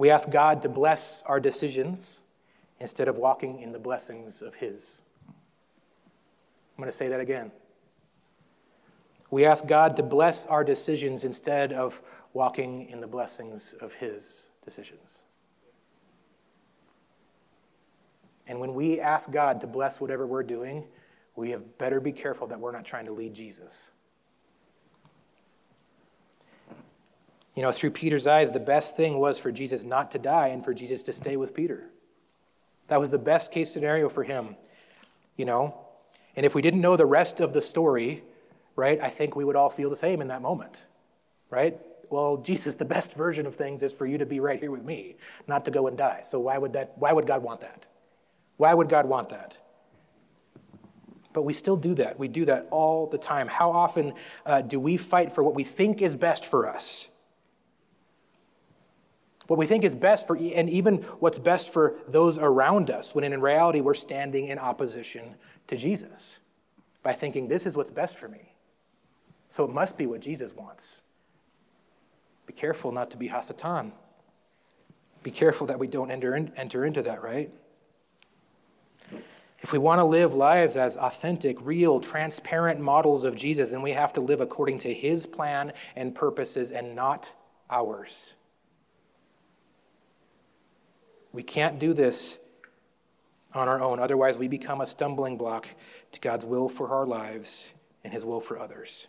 We 0.00 0.08
ask 0.08 0.30
God 0.30 0.62
to 0.62 0.70
bless 0.70 1.22
our 1.24 1.38
decisions 1.38 2.22
instead 2.78 3.06
of 3.06 3.18
walking 3.18 3.60
in 3.60 3.70
the 3.70 3.78
blessings 3.78 4.40
of 4.40 4.54
His. 4.54 5.02
I'm 5.28 5.34
going 6.78 6.86
to 6.88 6.96
say 6.96 7.08
that 7.08 7.20
again. 7.20 7.52
We 9.30 9.44
ask 9.44 9.66
God 9.66 9.96
to 9.96 10.02
bless 10.02 10.46
our 10.46 10.64
decisions 10.64 11.24
instead 11.24 11.74
of 11.74 12.00
walking 12.32 12.88
in 12.88 13.00
the 13.00 13.06
blessings 13.06 13.74
of 13.74 13.92
His 13.92 14.48
decisions. 14.64 15.24
And 18.46 18.58
when 18.58 18.72
we 18.72 19.00
ask 19.00 19.30
God 19.30 19.60
to 19.60 19.66
bless 19.66 20.00
whatever 20.00 20.26
we're 20.26 20.42
doing, 20.42 20.86
we 21.36 21.50
have 21.50 21.76
better 21.76 22.00
be 22.00 22.12
careful 22.12 22.46
that 22.46 22.58
we're 22.58 22.72
not 22.72 22.86
trying 22.86 23.04
to 23.04 23.12
lead 23.12 23.34
Jesus. 23.34 23.90
You 27.60 27.66
know, 27.66 27.72
through 27.72 27.90
Peter's 27.90 28.26
eyes, 28.26 28.52
the 28.52 28.58
best 28.58 28.96
thing 28.96 29.18
was 29.18 29.38
for 29.38 29.52
Jesus 29.52 29.84
not 29.84 30.12
to 30.12 30.18
die 30.18 30.46
and 30.46 30.64
for 30.64 30.72
Jesus 30.72 31.02
to 31.02 31.12
stay 31.12 31.36
with 31.36 31.52
Peter. 31.52 31.84
That 32.88 32.98
was 32.98 33.10
the 33.10 33.18
best 33.18 33.52
case 33.52 33.70
scenario 33.70 34.08
for 34.08 34.24
him, 34.24 34.56
you 35.36 35.44
know. 35.44 35.78
And 36.36 36.46
if 36.46 36.54
we 36.54 36.62
didn't 36.62 36.80
know 36.80 36.96
the 36.96 37.04
rest 37.04 37.38
of 37.38 37.52
the 37.52 37.60
story, 37.60 38.24
right, 38.76 38.98
I 39.02 39.10
think 39.10 39.36
we 39.36 39.44
would 39.44 39.56
all 39.56 39.68
feel 39.68 39.90
the 39.90 39.96
same 39.96 40.22
in 40.22 40.28
that 40.28 40.40
moment, 40.40 40.86
right? 41.50 41.78
Well, 42.08 42.38
Jesus, 42.38 42.76
the 42.76 42.86
best 42.86 43.14
version 43.14 43.44
of 43.44 43.56
things 43.56 43.82
is 43.82 43.92
for 43.92 44.06
you 44.06 44.16
to 44.16 44.24
be 44.24 44.40
right 44.40 44.58
here 44.58 44.70
with 44.70 44.82
me, 44.82 45.16
not 45.46 45.66
to 45.66 45.70
go 45.70 45.86
and 45.86 45.98
die. 45.98 46.20
So 46.22 46.40
why 46.40 46.56
would 46.56 46.72
that 46.72 46.94
why 46.96 47.12
would 47.12 47.26
God 47.26 47.42
want 47.42 47.60
that? 47.60 47.86
Why 48.56 48.72
would 48.72 48.88
God 48.88 49.04
want 49.04 49.28
that? 49.28 49.58
But 51.34 51.42
we 51.42 51.52
still 51.52 51.76
do 51.76 51.92
that. 51.96 52.18
We 52.18 52.26
do 52.26 52.46
that 52.46 52.68
all 52.70 53.06
the 53.06 53.18
time. 53.18 53.48
How 53.48 53.70
often 53.70 54.14
uh, 54.46 54.62
do 54.62 54.80
we 54.80 54.96
fight 54.96 55.30
for 55.30 55.44
what 55.44 55.54
we 55.54 55.62
think 55.62 56.00
is 56.00 56.16
best 56.16 56.46
for 56.46 56.66
us? 56.66 57.09
What 59.50 59.58
we 59.58 59.66
think 59.66 59.82
is 59.82 59.96
best 59.96 60.28
for, 60.28 60.36
and 60.36 60.70
even 60.70 60.98
what's 61.18 61.40
best 61.40 61.72
for 61.72 61.96
those 62.06 62.38
around 62.38 62.88
us, 62.88 63.16
when 63.16 63.24
in 63.24 63.40
reality 63.40 63.80
we're 63.80 63.94
standing 63.94 64.46
in 64.46 64.60
opposition 64.60 65.34
to 65.66 65.76
Jesus 65.76 66.38
by 67.02 67.14
thinking, 67.14 67.48
this 67.48 67.66
is 67.66 67.76
what's 67.76 67.90
best 67.90 68.16
for 68.16 68.28
me. 68.28 68.52
So 69.48 69.64
it 69.64 69.72
must 69.72 69.98
be 69.98 70.06
what 70.06 70.20
Jesus 70.20 70.54
wants. 70.54 71.02
Be 72.46 72.52
careful 72.52 72.92
not 72.92 73.10
to 73.10 73.16
be 73.16 73.28
Hasatan. 73.28 73.90
Be 75.24 75.32
careful 75.32 75.66
that 75.66 75.80
we 75.80 75.88
don't 75.88 76.12
enter, 76.12 76.36
in, 76.36 76.52
enter 76.56 76.84
into 76.84 77.02
that, 77.02 77.20
right? 77.20 77.50
If 79.58 79.72
we 79.72 79.80
want 79.80 79.98
to 79.98 80.04
live 80.04 80.32
lives 80.32 80.76
as 80.76 80.96
authentic, 80.96 81.56
real, 81.60 81.98
transparent 81.98 82.78
models 82.78 83.24
of 83.24 83.34
Jesus, 83.34 83.72
then 83.72 83.82
we 83.82 83.90
have 83.90 84.12
to 84.12 84.20
live 84.20 84.40
according 84.40 84.78
to 84.78 84.94
his 84.94 85.26
plan 85.26 85.72
and 85.96 86.14
purposes 86.14 86.70
and 86.70 86.94
not 86.94 87.34
ours. 87.68 88.36
We 91.32 91.42
can't 91.42 91.78
do 91.78 91.92
this 91.92 92.38
on 93.54 93.68
our 93.68 93.80
own. 93.80 93.98
Otherwise, 93.98 94.38
we 94.38 94.48
become 94.48 94.80
a 94.80 94.86
stumbling 94.86 95.36
block 95.36 95.68
to 96.12 96.20
God's 96.20 96.46
will 96.46 96.68
for 96.68 96.88
our 96.88 97.06
lives 97.06 97.72
and 98.04 98.12
his 98.12 98.24
will 98.24 98.40
for 98.40 98.58
others. 98.58 99.08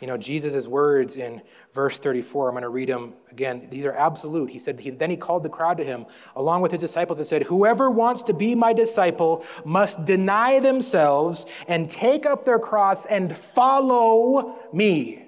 You 0.00 0.08
know, 0.08 0.16
Jesus' 0.16 0.66
words 0.66 1.16
in 1.16 1.42
verse 1.72 1.98
34, 1.98 2.48
I'm 2.48 2.54
going 2.54 2.62
to 2.62 2.68
read 2.68 2.88
them 2.88 3.14
again. 3.30 3.68
These 3.70 3.84
are 3.84 3.92
absolute. 3.92 4.50
He 4.50 4.58
said, 4.58 4.80
he, 4.80 4.90
Then 4.90 5.10
he 5.10 5.16
called 5.16 5.44
the 5.44 5.48
crowd 5.48 5.78
to 5.78 5.84
him, 5.84 6.06
along 6.34 6.62
with 6.62 6.72
his 6.72 6.80
disciples, 6.80 7.18
and 7.18 7.26
said, 7.26 7.44
Whoever 7.44 7.90
wants 7.90 8.22
to 8.24 8.34
be 8.34 8.54
my 8.56 8.72
disciple 8.72 9.44
must 9.64 10.04
deny 10.04 10.58
themselves 10.58 11.46
and 11.68 11.88
take 11.88 12.26
up 12.26 12.44
their 12.44 12.58
cross 12.58 13.06
and 13.06 13.34
follow 13.34 14.56
me. 14.72 15.21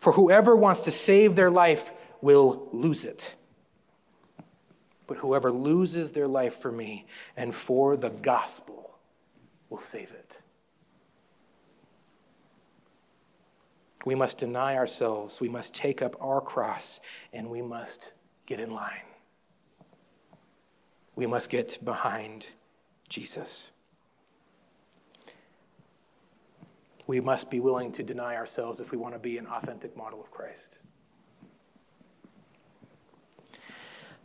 For 0.00 0.12
whoever 0.12 0.56
wants 0.56 0.84
to 0.84 0.90
save 0.90 1.36
their 1.36 1.50
life 1.50 1.92
will 2.20 2.68
lose 2.72 3.04
it. 3.04 3.34
But 5.06 5.18
whoever 5.18 5.52
loses 5.52 6.12
their 6.12 6.28
life 6.28 6.54
for 6.54 6.72
me 6.72 7.06
and 7.36 7.54
for 7.54 7.96
the 7.96 8.10
gospel, 8.10 8.80
will 9.70 9.78
save 9.78 10.10
it. 10.10 10.40
We 14.04 14.14
must 14.14 14.38
deny 14.38 14.76
ourselves, 14.76 15.40
we 15.40 15.48
must 15.48 15.74
take 15.74 16.02
up 16.02 16.16
our 16.20 16.40
cross, 16.40 17.00
and 17.32 17.48
we 17.48 17.62
must 17.62 18.12
get 18.46 18.58
in 18.58 18.72
line. 18.72 19.04
We 21.14 21.26
must 21.26 21.50
get 21.50 21.78
behind 21.84 22.46
Jesus. 23.08 23.72
We 27.10 27.20
must 27.20 27.50
be 27.50 27.58
willing 27.58 27.90
to 27.94 28.04
deny 28.04 28.36
ourselves 28.36 28.78
if 28.78 28.92
we 28.92 28.96
want 28.96 29.14
to 29.14 29.18
be 29.18 29.36
an 29.36 29.48
authentic 29.48 29.96
model 29.96 30.20
of 30.20 30.30
Christ. 30.30 30.78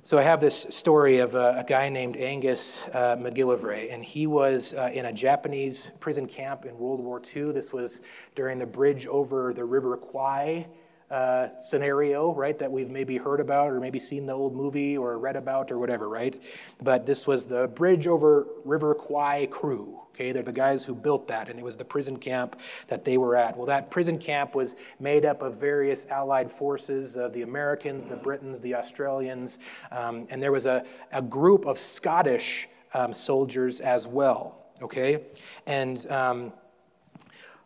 So 0.04 0.19
I 0.19 0.21
have 0.21 0.39
this 0.39 0.56
story 0.56 1.17
of 1.17 1.34
a, 1.34 1.56
a 1.58 1.65
guy 1.67 1.89
named 1.89 2.15
Angus 2.15 2.88
uh, 2.89 3.15
MacGillivray, 3.15 3.91
and 3.91 4.06
he 4.06 4.28
was 4.28 4.76
uh, 4.76 4.91
in 4.93 5.06
a 5.06 5.12
Japanese 5.12 5.89
prison 6.00 6.28
camp 6.28 6.65
in 6.65 6.78
World 6.78 7.00
War 7.00 7.19
II. 7.36 7.54
This 7.54 7.74
was 7.74 8.04
during 8.36 8.60
the 8.60 8.67
bridge 8.67 9.08
over 9.08 9.52
the 9.52 9.65
River 9.65 9.98
Kwai 9.98 10.67
uh, 11.10 11.58
scenario, 11.58 12.36
right, 12.36 12.60
that 12.60 12.71
we've 12.71 12.91
maybe 12.91 13.17
heard 13.17 13.39
about 13.39 13.71
or 13.71 13.80
maybe 13.80 13.98
seen 13.98 14.28
the 14.28 14.34
old 14.34 14.56
movie 14.56 14.95
or 14.95 15.17
read 15.17 15.38
about 15.38 15.71
or 15.71 15.80
whatever, 15.80 16.08
right? 16.08 16.39
But 16.84 17.08
this 17.08 17.26
was 17.26 17.48
the 17.48 17.67
bridge 17.67 18.06
over 18.06 18.45
River 18.63 18.93
Kwai 18.93 19.48
crew, 19.48 20.05
Okay, 20.15 20.32
they're 20.32 20.43
the 20.43 20.51
guys 20.54 20.86
who 20.86 20.95
built 20.95 21.28
that, 21.28 21.49
and 21.49 21.60
it 21.60 21.65
was 21.65 21.75
the 21.75 21.84
prison 21.84 22.15
camp 22.15 22.58
that 22.88 23.04
they 23.04 23.17
were 23.17 23.36
at. 23.36 23.58
Well, 23.58 23.65
that 23.65 23.91
prison 23.91 24.17
camp 24.17 24.56
was 24.56 24.78
made 24.97 25.25
up 25.25 25.41
of 25.41 25.60
various 25.60 26.06
allied 26.06 26.49
forces 26.49 27.17
of 27.17 27.34
the 27.34 27.41
Americans, 27.41 28.06
the 28.06 28.15
Britons, 28.15 28.62
the 28.62 28.75
Australians, 28.75 29.60
um, 29.91 30.25
and 30.30 30.41
there 30.41 30.54
was 30.54 30.67
a, 30.67 30.86
a 31.12 31.21
group 31.21 31.65
of 31.65 31.78
Scottish 31.78 32.69
um, 32.93 33.13
soldiers 33.13 33.82
as 33.82 34.07
well. 34.07 34.68
Okay, 34.82 35.22
and 35.68 36.09
um, 36.09 36.53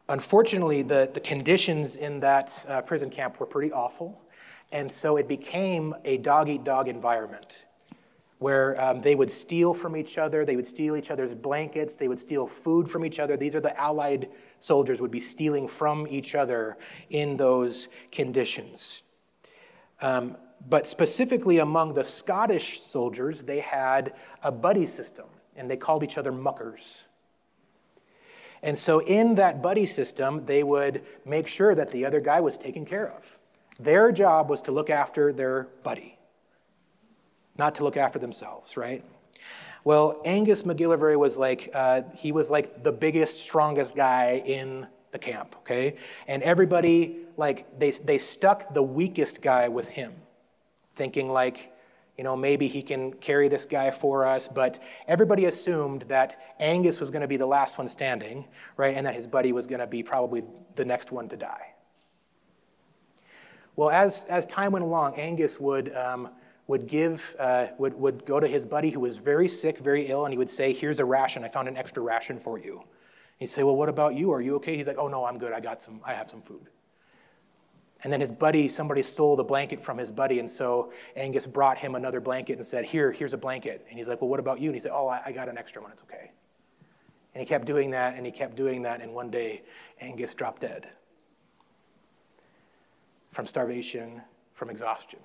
unfortunately, 0.08 0.82
the, 0.82 1.08
the 1.14 1.20
conditions 1.20 1.97
in 1.97 2.20
that 2.22 2.66
uh, 2.68 2.82
prison 2.82 3.12
camp 3.12 3.39
were 3.39 3.45
pretty 3.45 3.72
awful, 3.72 4.20
and 4.72 4.91
so 4.91 5.18
it 5.18 5.28
became 5.28 5.93
a 6.04 6.18
dog 6.18 6.50
eat 6.50 6.64
dog 6.64 6.88
environment 6.88 7.66
where 8.40 8.82
um, 8.82 9.02
they 9.02 9.16
would 9.16 9.30
steal 9.30 9.74
from 9.74 9.96
each 9.96 10.18
other, 10.18 10.46
they 10.46 10.56
would 10.56 10.66
steal 10.66 10.96
each 10.96 11.12
other's 11.12 11.36
blankets, 11.36 11.96
they 11.96 12.08
would 12.08 12.20
steal 12.20 12.48
food 12.48 12.90
from 12.90 13.06
each 13.06 13.20
other. 13.20 13.36
These 13.36 13.54
are 13.54 13.60
the 13.60 13.78
Allied 13.80 14.30
soldiers 14.60 15.02
would 15.02 15.12
be 15.12 15.20
stealing 15.20 15.68
from 15.68 16.08
each 16.10 16.36
other 16.36 16.78
in 17.10 17.36
those 17.36 17.90
conditions. 18.12 19.04
Um, 20.02 20.38
but 20.70 20.88
specifically 20.88 21.60
among 21.60 21.94
the 21.94 22.04
Scottish 22.04 22.80
soldiers, 22.80 23.44
they 23.44 23.60
had 23.60 24.14
a 24.42 24.52
buddy 24.52 24.86
system, 24.86 25.28
and 25.56 25.70
they 25.70 25.78
called 25.78 26.04
each 26.04 26.18
other 26.18 26.32
muckers. 26.32 27.04
And 28.62 28.78
so, 28.78 29.00
in 29.00 29.36
that 29.36 29.62
buddy 29.62 29.86
system, 29.86 30.46
they 30.46 30.64
would 30.64 31.04
make 31.26 31.48
sure 31.48 31.76
that 31.76 31.92
the 31.92 32.06
other 32.06 32.20
guy 32.20 32.42
was 32.42 32.58
taken 32.58 32.86
care 32.86 33.10
of. 33.10 33.40
Their 33.80 34.12
job 34.12 34.50
was 34.50 34.62
to 34.64 34.74
look 34.74 34.90
after 34.90 35.32
their 35.32 35.70
buddy 35.84 36.18
not 37.60 37.76
to 37.76 37.84
look 37.84 37.97
after 37.97 38.18
themselves, 38.18 38.76
right? 38.78 39.03
Well, 39.84 40.22
Angus 40.26 40.64
McGillivray 40.64 41.18
was 41.18 41.38
like, 41.38 41.70
uh, 41.74 42.01
he 42.18 42.32
was 42.32 42.49
like 42.49 42.84
the 42.84 42.91
biggest, 42.91 43.41
strongest 43.41 43.95
guy 43.95 44.41
in 44.45 44.88
the 45.12 45.20
camp, 45.20 45.55
okay? 45.60 45.97
And 46.28 46.41
everybody, 46.41 47.18
like, 47.38 47.80
they, 47.80 47.91
they 47.91 48.18
stuck 48.18 48.74
the 48.74 48.84
weakest 48.84 49.41
guy 49.41 49.68
with 49.68 49.88
him, 49.88 50.14
thinking, 50.95 51.30
like, 51.30 51.74
you 52.18 52.24
know, 52.24 52.36
maybe 52.36 52.68
he 52.68 52.82
can 52.82 53.14
carry 53.14 53.47
this 53.47 53.66
guy 53.66 53.91
for 53.91 54.26
us. 54.26 54.47
But 54.47 54.80
everybody 55.07 55.45
assumed 55.45 56.03
that 56.03 56.36
Angus 56.60 56.99
was 56.99 57.10
going 57.12 57.22
to 57.22 57.28
be 57.28 57.38
the 57.38 57.45
last 57.45 57.78
one 57.78 57.88
standing, 57.88 58.45
right? 58.76 58.95
And 58.95 59.05
that 59.05 59.16
his 59.16 59.28
buddy 59.28 59.53
was 59.53 59.68
going 59.68 59.80
to 59.80 59.88
be 59.88 60.03
probably 60.03 60.43
the 60.76 60.86
next 60.86 61.12
one 61.12 61.30
to 61.30 61.38
die. 61.38 61.74
Well, 63.76 63.89
as, 63.89 64.26
as 64.26 64.45
time 64.45 64.74
went 64.74 64.84
along, 64.84 65.16
Angus 65.16 65.60
would, 65.60 65.95
um, 65.95 66.30
would 66.70 66.86
give, 66.86 67.36
uh, 67.39 67.65
would, 67.80 67.95
would 67.95 68.24
go 68.28 68.39
to 68.39 68.47
his 68.47 68.63
buddy 68.63 68.91
who 68.91 68.99
was 68.99 69.17
very 69.17 69.47
sick, 69.47 69.80
very 69.80 70.05
ill, 70.05 70.26
and 70.26 70.32
he 70.32 70.38
would 70.38 70.49
say, 70.49 70.72
Here's 70.72 70.99
a 70.99 71.05
ration. 71.05 71.43
I 71.43 71.49
found 71.49 71.67
an 71.67 71.76
extra 71.76 72.03
ration 72.03 72.38
for 72.38 72.59
you. 72.59 72.84
He'd 73.39 73.47
say, 73.47 73.63
Well, 73.63 73.76
what 73.76 73.89
about 73.89 74.13
you? 74.13 74.32
Are 74.32 74.39
you 74.39 74.55
okay? 74.57 74.78
He's 74.78 74.88
like, 74.88 74.99
Oh, 74.99 75.07
no, 75.07 75.26
I'm 75.26 75.39
good. 75.39 75.51
I 75.51 75.61
got 75.61 75.82
some, 75.82 75.99
I 76.05 76.13
have 76.13 76.30
some 76.30 76.41
food. 76.41 76.67
And 78.03 78.13
then 78.13 78.22
his 78.22 78.32
buddy, 78.32 78.70
somebody 78.70 79.01
stole 79.01 79.36
the 79.36 79.43
blanket 79.43 79.82
from 79.82 79.97
his 79.97 80.11
buddy, 80.11 80.38
and 80.39 80.49
so 80.49 80.93
Angus 81.15 81.47
brought 81.47 81.80
him 81.80 81.95
another 81.95 82.22
blanket 82.22 82.57
and 82.57 82.65
said, 82.65 82.86
Here, 82.86 83.11
here's 83.11 83.34
a 83.34 83.38
blanket. 83.38 83.84
And 83.89 83.97
he's 83.97 84.07
like, 84.07 84.22
Well, 84.22 84.30
what 84.30 84.39
about 84.39 84.59
you? 84.59 84.70
And 84.70 84.76
he 84.76 84.80
said, 84.80 84.91
Oh, 84.93 85.07
I, 85.07 85.24
I 85.26 85.32
got 85.32 85.49
an 85.49 85.57
extra 85.57 85.82
one, 85.82 85.91
it's 85.91 86.03
okay. 86.03 86.30
And 87.34 87.41
he 87.41 87.47
kept 87.47 87.65
doing 87.65 87.89
that, 87.91 88.15
and 88.15 88.28
he 88.28 88.32
kept 88.32 88.55
doing 88.55 88.84
that, 88.84 89.01
and 89.01 89.15
one 89.15 89.32
day 89.32 89.63
Angus 90.01 90.36
dropped 90.36 90.61
dead 90.61 90.88
from 93.32 93.47
starvation, 93.47 94.22
from 94.53 94.70
exhaustion. 94.70 95.20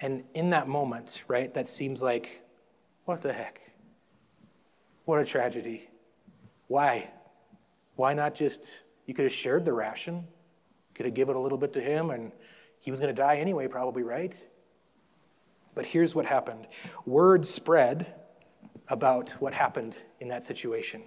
And 0.00 0.24
in 0.34 0.50
that 0.50 0.68
moment, 0.68 1.24
right, 1.28 1.52
that 1.54 1.66
seems 1.66 2.02
like, 2.02 2.42
what 3.04 3.22
the 3.22 3.32
heck? 3.32 3.60
What 5.04 5.20
a 5.20 5.24
tragedy. 5.24 5.88
Why? 6.68 7.10
Why 7.94 8.12
not 8.14 8.34
just 8.34 8.82
you 9.06 9.14
could 9.14 9.24
have 9.24 9.32
shared 9.32 9.64
the 9.64 9.72
ration, 9.72 10.26
could 10.94 11.06
have 11.06 11.14
given 11.14 11.36
a 11.36 11.40
little 11.40 11.58
bit 11.58 11.72
to 11.74 11.80
him, 11.80 12.10
and 12.10 12.32
he 12.80 12.90
was 12.90 13.00
going 13.00 13.14
to 13.14 13.20
die 13.20 13.36
anyway, 13.36 13.68
probably, 13.68 14.02
right? 14.02 14.34
But 15.74 15.86
here's 15.86 16.14
what 16.14 16.26
happened 16.26 16.66
word 17.04 17.44
spread 17.44 18.12
about 18.88 19.30
what 19.40 19.52
happened 19.52 19.98
in 20.20 20.28
that 20.28 20.44
situation. 20.44 21.02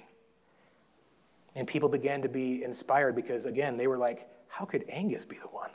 And 1.56 1.68
people 1.68 1.90
began 1.90 2.22
to 2.22 2.30
be 2.30 2.64
inspired 2.64 3.16
because, 3.16 3.46
again, 3.46 3.76
they 3.78 3.88
were 3.88 3.98
like, 3.98 4.28
how 4.48 4.66
could 4.66 4.86
Angus 4.88 5.26
be 5.26 5.38
the 5.38 5.48
one? 5.48 5.72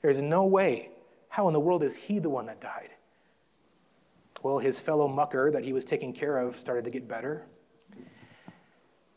There's 0.00 0.20
no 0.20 0.46
way. 0.46 0.90
How 1.32 1.46
in 1.46 1.54
the 1.54 1.60
world 1.60 1.82
is 1.82 1.96
he 1.96 2.18
the 2.18 2.28
one 2.28 2.44
that 2.44 2.60
died? 2.60 2.90
Well, 4.42 4.58
his 4.58 4.78
fellow 4.78 5.08
mucker 5.08 5.50
that 5.50 5.64
he 5.64 5.72
was 5.72 5.82
taking 5.82 6.12
care 6.12 6.36
of 6.36 6.56
started 6.56 6.84
to 6.84 6.90
get 6.90 7.08
better. 7.08 7.46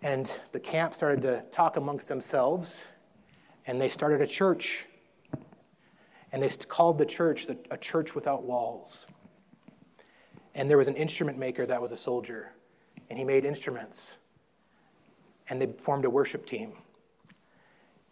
And 0.01 0.39
the 0.53 0.59
camp 0.61 0.93
started 0.93 1.21
to 1.23 1.43
talk 1.51 1.75
amongst 1.75 2.07
themselves, 2.07 2.87
and 3.67 3.81
they 3.81 3.89
started 3.89 4.21
a 4.21 4.27
church. 4.27 4.85
And 6.31 6.41
they 6.41 6.47
called 6.69 6.99
the 6.99 7.05
church 7.05 7.49
a 7.69 7.75
church 7.75 8.15
without 8.15 8.43
walls. 8.43 9.07
And 10.53 10.69
there 10.69 10.77
was 10.77 10.87
an 10.87 10.95
instrument 10.95 11.37
maker 11.37 11.65
that 11.65 11.81
was 11.81 11.91
a 11.91 11.97
soldier, 11.97 12.53
and 13.09 13.19
he 13.19 13.25
made 13.25 13.43
instruments. 13.43 14.15
And 15.49 15.61
they 15.61 15.67
formed 15.77 16.05
a 16.05 16.09
worship 16.09 16.45
team. 16.45 16.77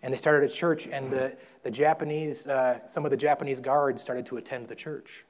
And 0.04 0.14
they 0.14 0.18
started 0.18 0.47
a 0.47 0.54
church, 0.54 0.86
and 0.86 1.10
the, 1.10 1.36
the 1.64 1.72
Japanese, 1.72 2.45
uh, 2.45 2.86
some 2.88 3.06
of 3.06 3.12
the 3.12 3.18
Japanese 3.18 3.60
guards 3.60 4.01
started 4.01 4.26
to 4.28 4.38
attend 4.38 4.68
the 4.68 4.76
church. 4.76 5.26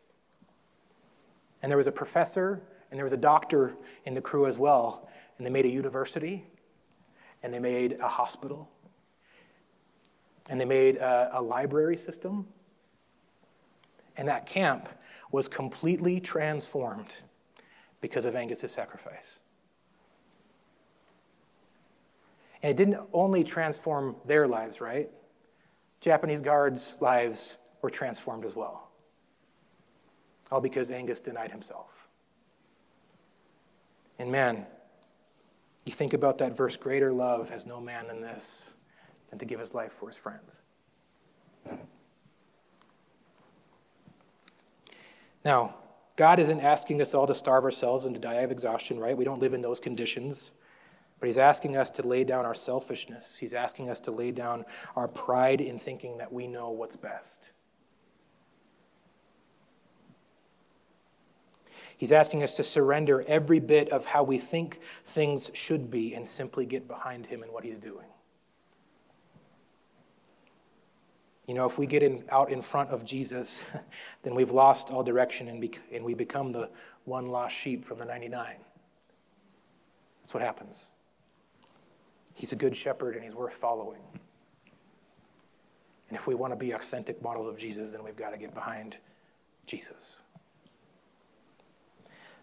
And 1.61 1.71
there 1.71 1.77
was 1.77 1.87
a 1.87 1.91
professor 1.91 2.61
and 2.91 2.97
there 2.99 3.05
was 3.05 3.13
a 3.13 3.17
doctor 3.17 3.73
in 4.05 4.13
the 4.13 4.21
crew 4.21 4.45
as 4.45 4.59
well. 4.59 5.07
And 5.37 5.47
they 5.47 5.49
made 5.49 5.65
a 5.65 5.69
university 5.69 6.45
and 7.41 7.53
they 7.53 7.59
made 7.59 7.99
a 7.99 8.07
hospital, 8.07 8.69
and 10.49 10.59
they 10.59 10.65
made 10.65 10.95
a, 10.97 11.29
a 11.33 11.41
library 11.41 11.97
system. 11.97 12.47
And 14.15 14.27
that 14.27 14.45
camp 14.45 14.89
was 15.31 15.47
completely 15.47 16.19
transformed 16.19 17.15
because 17.99 18.25
of 18.25 18.35
Angus's 18.35 18.71
sacrifice. 18.71 19.39
And 22.63 22.71
it 22.71 22.77
didn't 22.77 23.05
only 23.11 23.43
transform 23.43 24.15
their 24.25 24.47
lives, 24.47 24.79
right? 24.79 25.09
Japanese 25.99 26.41
guards' 26.41 26.97
lives 27.01 27.57
were 27.81 27.89
transformed 27.89 28.45
as 28.45 28.55
well. 28.55 28.89
All 30.49 30.61
because 30.61 30.89
Angus 30.89 31.19
denied 31.19 31.51
himself. 31.51 32.07
And 34.17 34.31
man, 34.31 34.65
you 35.85 35.91
think 35.91 36.13
about 36.13 36.37
that 36.37 36.55
verse 36.55 36.77
greater 36.77 37.11
love 37.11 37.49
has 37.49 37.65
no 37.65 37.81
man 37.81 38.07
than 38.07 38.21
this, 38.21 38.73
than 39.29 39.39
to 39.39 39.45
give 39.45 39.59
his 39.59 39.73
life 39.73 39.91
for 39.91 40.07
his 40.07 40.15
friends. 40.15 40.61
Now, 45.43 45.75
God 46.15 46.39
isn't 46.39 46.61
asking 46.61 47.01
us 47.01 47.13
all 47.13 47.27
to 47.27 47.35
starve 47.35 47.65
ourselves 47.65 48.05
and 48.05 48.15
to 48.15 48.21
die 48.21 48.35
of 48.35 48.51
exhaustion, 48.51 48.99
right? 48.99 49.17
We 49.17 49.25
don't 49.25 49.41
live 49.41 49.53
in 49.53 49.59
those 49.59 49.81
conditions. 49.81 50.53
But 51.23 51.27
He's 51.27 51.37
asking 51.37 51.77
us 51.77 51.89
to 51.91 52.05
lay 52.05 52.25
down 52.25 52.45
our 52.45 52.53
selfishness. 52.53 53.37
He's 53.37 53.53
asking 53.53 53.89
us 53.89 54.01
to 54.01 54.11
lay 54.11 54.31
down 54.31 54.65
our 54.93 55.07
pride 55.07 55.61
in 55.61 55.79
thinking 55.79 56.17
that 56.17 56.33
we 56.33 56.47
know 56.47 56.71
what's 56.71 56.97
best. 56.97 57.51
He's 61.95 62.11
asking 62.11 62.43
us 62.43 62.57
to 62.57 62.63
surrender 62.65 63.23
every 63.25 63.61
bit 63.61 63.87
of 63.87 64.03
how 64.03 64.23
we 64.23 64.37
think 64.37 64.81
things 65.05 65.49
should 65.53 65.89
be 65.89 66.13
and 66.13 66.27
simply 66.27 66.65
get 66.65 66.89
behind 66.89 67.25
him 67.27 67.41
and 67.41 67.53
what 67.53 67.63
he's 67.63 67.79
doing. 67.79 68.07
You 71.47 71.53
know, 71.53 71.65
if 71.65 71.77
we 71.77 71.85
get 71.85 72.03
in, 72.03 72.25
out 72.29 72.49
in 72.49 72.61
front 72.61 72.89
of 72.89 73.05
Jesus, 73.05 73.63
then 74.23 74.35
we've 74.35 74.51
lost 74.51 74.91
all 74.91 75.03
direction 75.03 75.47
and, 75.47 75.61
bec- 75.61 75.79
and 75.89 76.03
we 76.03 76.15
become 76.15 76.51
the 76.51 76.69
one 77.05 77.27
lost 77.27 77.55
sheep 77.55 77.85
from 77.85 77.99
the 77.99 78.05
99. 78.05 78.55
That's 80.21 80.33
what 80.33 80.43
happens. 80.43 80.91
He's 82.33 82.51
a 82.51 82.55
good 82.55 82.75
shepherd 82.75 83.15
and 83.15 83.23
he's 83.23 83.35
worth 83.35 83.53
following. 83.53 84.01
And 86.09 86.17
if 86.17 86.27
we 86.27 86.35
want 86.35 86.51
to 86.53 86.57
be 86.57 86.71
authentic 86.71 87.21
models 87.21 87.47
of 87.47 87.57
Jesus, 87.57 87.91
then 87.91 88.03
we've 88.03 88.15
got 88.15 88.31
to 88.31 88.37
get 88.37 88.53
behind 88.53 88.97
Jesus. 89.65 90.21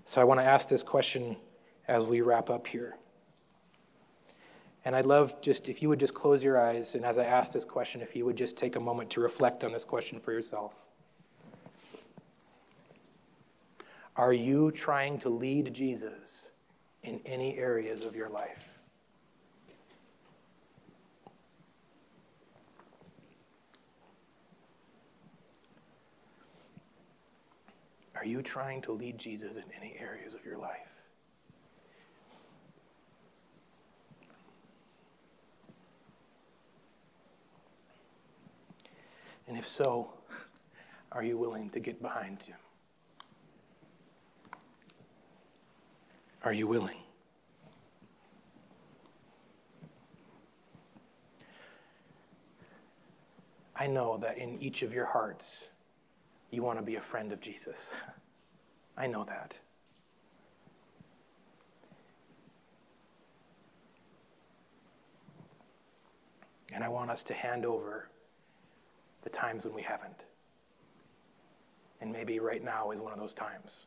So 0.04 0.20
I 0.20 0.24
want 0.24 0.40
to 0.40 0.44
ask 0.44 0.68
this 0.68 0.82
question 0.82 1.36
as 1.86 2.04
we 2.04 2.20
wrap 2.20 2.50
up 2.50 2.66
here. 2.66 2.96
And 4.84 4.96
I'd 4.96 5.06
love 5.06 5.40
just 5.40 5.68
if 5.68 5.82
you 5.82 5.88
would 5.88 6.00
just 6.00 6.14
close 6.14 6.42
your 6.42 6.58
eyes, 6.58 6.94
and 6.94 7.04
as 7.04 7.18
I 7.18 7.24
ask 7.24 7.52
this 7.52 7.64
question, 7.64 8.00
if 8.00 8.16
you 8.16 8.24
would 8.24 8.36
just 8.36 8.56
take 8.56 8.76
a 8.76 8.80
moment 8.80 9.10
to 9.10 9.20
reflect 9.20 9.62
on 9.62 9.72
this 9.72 9.84
question 9.84 10.18
for 10.18 10.32
yourself. 10.32 10.86
Are 14.16 14.32
you 14.32 14.70
trying 14.70 15.18
to 15.18 15.28
lead 15.28 15.72
Jesus 15.72 16.50
in 17.02 17.20
any 17.24 17.56
areas 17.56 18.02
of 18.02 18.16
your 18.16 18.30
life? 18.30 18.79
Are 28.20 28.26
you 28.26 28.42
trying 28.42 28.82
to 28.82 28.92
lead 28.92 29.16
Jesus 29.16 29.56
in 29.56 29.64
any 29.74 29.96
areas 29.98 30.34
of 30.34 30.44
your 30.44 30.58
life? 30.58 30.94
And 39.48 39.56
if 39.56 39.66
so, 39.66 40.12
are 41.10 41.24
you 41.24 41.38
willing 41.38 41.70
to 41.70 41.80
get 41.80 42.02
behind 42.02 42.42
him? 42.42 42.58
Are 46.44 46.52
you 46.52 46.66
willing? 46.66 46.98
I 53.74 53.86
know 53.86 54.18
that 54.18 54.36
in 54.36 54.62
each 54.62 54.82
of 54.82 54.92
your 54.92 55.06
hearts, 55.06 55.68
you 56.50 56.62
want 56.62 56.78
to 56.78 56.84
be 56.84 56.96
a 56.96 57.00
friend 57.00 57.32
of 57.32 57.40
Jesus. 57.40 57.94
I 58.96 59.06
know 59.06 59.24
that. 59.24 59.58
And 66.72 66.84
I 66.84 66.88
want 66.88 67.10
us 67.10 67.24
to 67.24 67.34
hand 67.34 67.64
over 67.64 68.08
the 69.22 69.30
times 69.30 69.64
when 69.64 69.74
we 69.74 69.82
haven't. 69.82 70.24
And 72.00 72.12
maybe 72.12 72.38
right 72.40 72.62
now 72.62 72.90
is 72.90 73.00
one 73.00 73.12
of 73.12 73.18
those 73.18 73.34
times. 73.34 73.86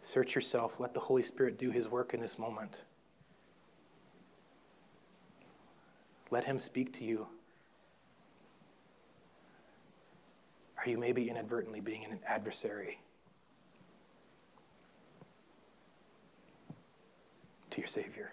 Search 0.00 0.34
yourself. 0.34 0.80
Let 0.80 0.92
the 0.92 1.00
Holy 1.00 1.22
Spirit 1.22 1.58
do 1.58 1.70
his 1.70 1.88
work 1.88 2.14
in 2.14 2.20
this 2.20 2.38
moment. 2.38 2.84
Let 6.30 6.44
him 6.44 6.58
speak 6.58 6.92
to 6.94 7.04
you 7.04 7.26
You 10.86 10.98
maybe 10.98 11.30
inadvertently 11.30 11.80
being 11.80 12.04
an 12.04 12.18
adversary 12.26 12.98
to 17.70 17.80
your 17.80 17.88
Savior? 17.88 18.32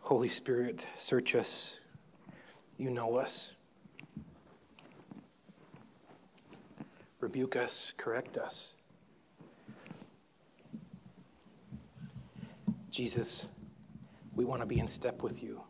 Holy 0.00 0.28
Spirit, 0.28 0.86
search 0.94 1.34
us. 1.34 1.80
You 2.78 2.90
know 2.90 3.16
us. 3.16 3.54
Rebuke 7.18 7.56
us, 7.56 7.92
correct 7.96 8.36
us. 8.38 8.76
Jesus, 12.96 13.50
we 14.34 14.46
want 14.46 14.62
to 14.62 14.66
be 14.66 14.78
in 14.78 14.88
step 14.88 15.22
with 15.22 15.42
you. 15.42 15.60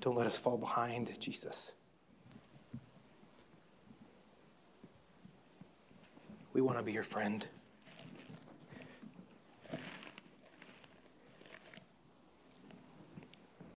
Don't 0.00 0.14
let 0.14 0.28
us 0.28 0.38
fall 0.38 0.56
behind, 0.56 1.18
Jesus. 1.18 1.72
We 6.52 6.60
want 6.60 6.78
to 6.78 6.84
be 6.84 6.92
your 6.92 7.02
friend. 7.02 7.44